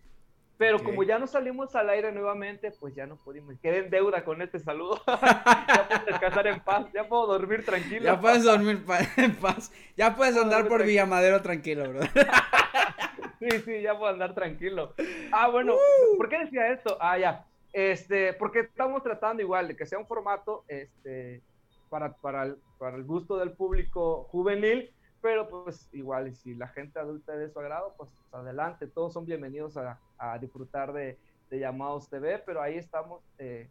[0.57, 3.59] pero como ya no salimos al aire nuevamente, pues ya no pudimos.
[3.61, 5.03] Quedé en deuda con este saludo.
[5.07, 8.05] ya puedo descansar en paz, ya puedo dormir tranquilo.
[8.05, 8.85] Ya puedes dormir
[9.17, 9.73] en paz.
[9.97, 12.03] Ya puedes andar por Villamadero tranquilo, bro.
[13.41, 14.95] sí, sí, ya puedo andar tranquilo.
[15.33, 16.17] Ah, bueno, uh.
[16.17, 16.97] ¿por qué decía esto?
[17.01, 17.47] Ah, ya.
[17.73, 21.43] Este, porque estamos tratando igual de que sea un formato este,
[21.91, 24.93] para, para, el, para el gusto del público juvenil,
[25.25, 29.25] pero pues igual, si la gente adulta es de su agrado, pues adelante, todos son
[29.25, 31.17] bienvenidos a, a disfrutar de,
[31.49, 33.67] de, Llamados TV, pero ahí estamos eh,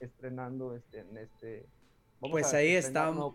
[0.00, 1.66] estrenando este, en este...
[2.18, 3.32] pues ahí estamos.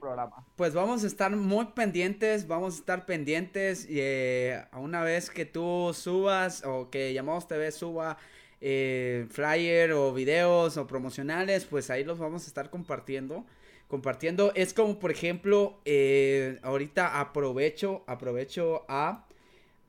[0.58, 5.30] Pues vamos a estar muy pendientes, vamos a estar pendientes y eh, a una vez
[5.30, 8.18] que tú subas o que Llamados TV suba
[8.60, 13.46] eh, flyer o videos o promocionales, pues ahí los vamos a estar compartiendo.
[13.88, 14.52] Compartiendo.
[14.56, 19.26] Es como, por ejemplo, eh, ahorita aprovecho, aprovecho a,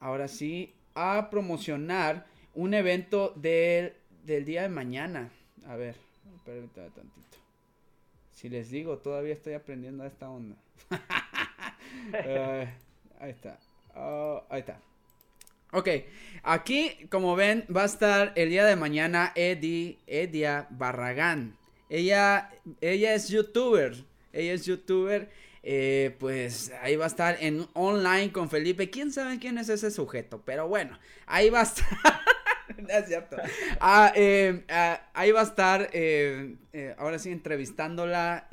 [0.00, 3.94] ahora sí, a promocionar un evento del,
[4.24, 5.30] del día de mañana.
[5.66, 5.96] A ver,
[6.44, 7.38] permítame tantito.
[8.32, 10.56] Si les digo, todavía estoy aprendiendo a esta onda.
[10.90, 12.66] uh,
[13.20, 13.58] ahí está.
[13.96, 14.80] Uh, ahí está.
[15.72, 15.88] Ok,
[16.44, 21.58] aquí como ven va a estar el día de mañana Eddie, Edia Barragán.
[21.88, 23.96] Ella, ella es youtuber,
[24.32, 25.30] ella es youtuber,
[25.62, 28.90] eh, pues ahí va a estar en online con Felipe.
[28.90, 30.42] ¿Quién sabe quién es ese sujeto?
[30.44, 31.86] Pero bueno, ahí va a estar.
[33.80, 36.54] Ah, eh, ah, ahí va a estar, eh,
[36.98, 38.48] ahora sí, entrevistándola,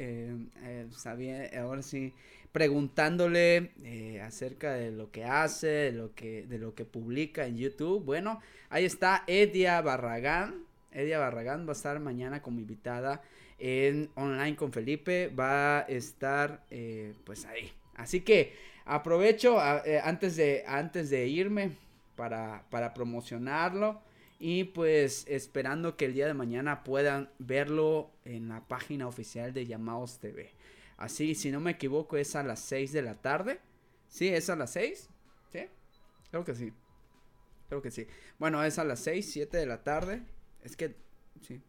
[1.58, 2.14] ahora sí
[2.56, 7.58] preguntándole eh, acerca de lo que hace, de lo que, de lo que publica en
[7.58, 8.02] YouTube.
[8.06, 10.65] Bueno, ahí está Edia Barragán.
[10.96, 13.22] Edia Barragán va a estar mañana como invitada
[13.60, 15.28] en online con Felipe.
[15.28, 17.72] Va a estar eh, pues ahí.
[17.96, 18.54] Así que
[18.86, 21.72] aprovecho eh, antes, de, antes de irme
[22.16, 24.02] para, para promocionarlo.
[24.40, 29.66] Y pues esperando que el día de mañana puedan verlo en la página oficial de
[29.66, 30.52] Llamados TV.
[30.98, 33.60] Así, si no me equivoco, es a las 6 de la tarde.
[34.08, 34.28] ¿Sí?
[34.30, 35.10] ¿Es a las 6?
[35.52, 35.60] ¿Sí?
[36.32, 36.74] Creo que sí.
[37.70, 38.08] Creo que sí.
[38.38, 40.22] Bueno, es a las 6, 7 de la tarde.
[40.66, 40.96] Es que,
[41.42, 41.62] sí.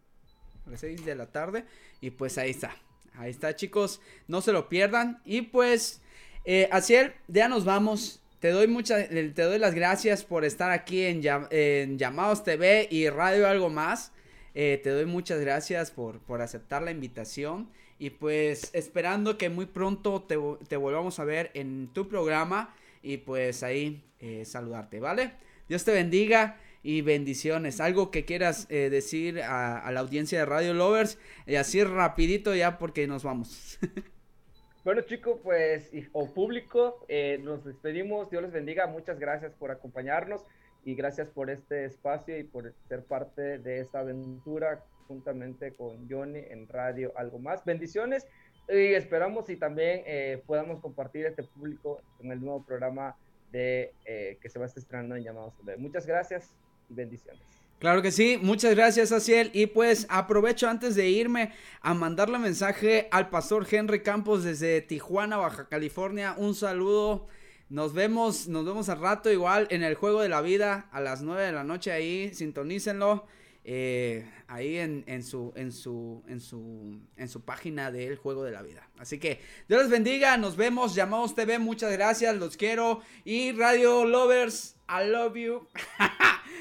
[0.67, 1.65] A las 6 de la tarde.
[2.01, 2.75] Y pues ahí está.
[3.15, 4.01] Ahí está, chicos.
[4.27, 5.21] No se lo pierdan.
[5.25, 6.01] Y pues,
[6.45, 8.23] eh, Asiel, ya nos vamos.
[8.41, 13.09] Te doy muchas, te doy las gracias por estar aquí en, en Llamados TV y
[13.09, 14.13] Radio Algo Más.
[14.55, 17.71] Eh, te doy muchas gracias por, por aceptar la invitación.
[17.99, 20.39] Y pues esperando que muy pronto te,
[20.69, 25.33] te volvamos a ver en tu programa y pues ahí eh, saludarte, ¿vale?
[25.69, 27.81] Dios te bendiga y bendiciones.
[27.81, 32.79] Algo que quieras eh, decir a, la audiencia de Radio Lovers y así rapidito ya
[32.79, 33.81] porque nos vamos.
[34.85, 38.31] bueno chicos, pues o público, eh, nos despedimos.
[38.31, 38.87] Dios les bendiga.
[38.87, 40.43] Muchas gracias por acompañarnos
[40.85, 46.39] y gracias por este espacio y por ser parte de esta aventura juntamente con Johnny
[46.51, 47.65] en Radio Algo Más.
[47.65, 48.29] Bendiciones
[48.69, 53.17] y esperamos y también eh, podamos compartir este público en el nuevo programa
[53.51, 55.55] de eh, que se va a estar estrenando en Llamados.
[55.79, 56.55] Muchas gracias
[56.89, 57.43] bendiciones.
[57.79, 63.07] Claro que sí, muchas gracias Aciel y pues aprovecho antes de irme a mandarle mensaje
[63.11, 67.27] al pastor Henry Campos desde Tijuana, Baja California, un saludo,
[67.69, 71.21] nos vemos, nos vemos al rato igual en el Juego de la Vida a las
[71.21, 73.27] 9 de la noche ahí, sintonícenlo.
[73.69, 78.63] Eh, ahí en, su, en, su, en, su, en su página del Juego de la
[78.63, 78.89] Vida.
[78.97, 83.01] Así que Dios les bendiga, nos vemos, llamados TV, muchas gracias, los quiero.
[83.25, 85.67] Y Radio Lovers, I love you.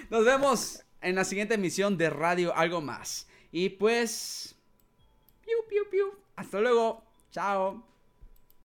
[0.09, 3.27] nos vemos en la siguiente emisión de Radio Algo Más.
[3.51, 4.55] Y pues,
[5.41, 6.05] piu, piu, piu.
[6.35, 7.03] Hasta luego.
[7.31, 7.94] Chao.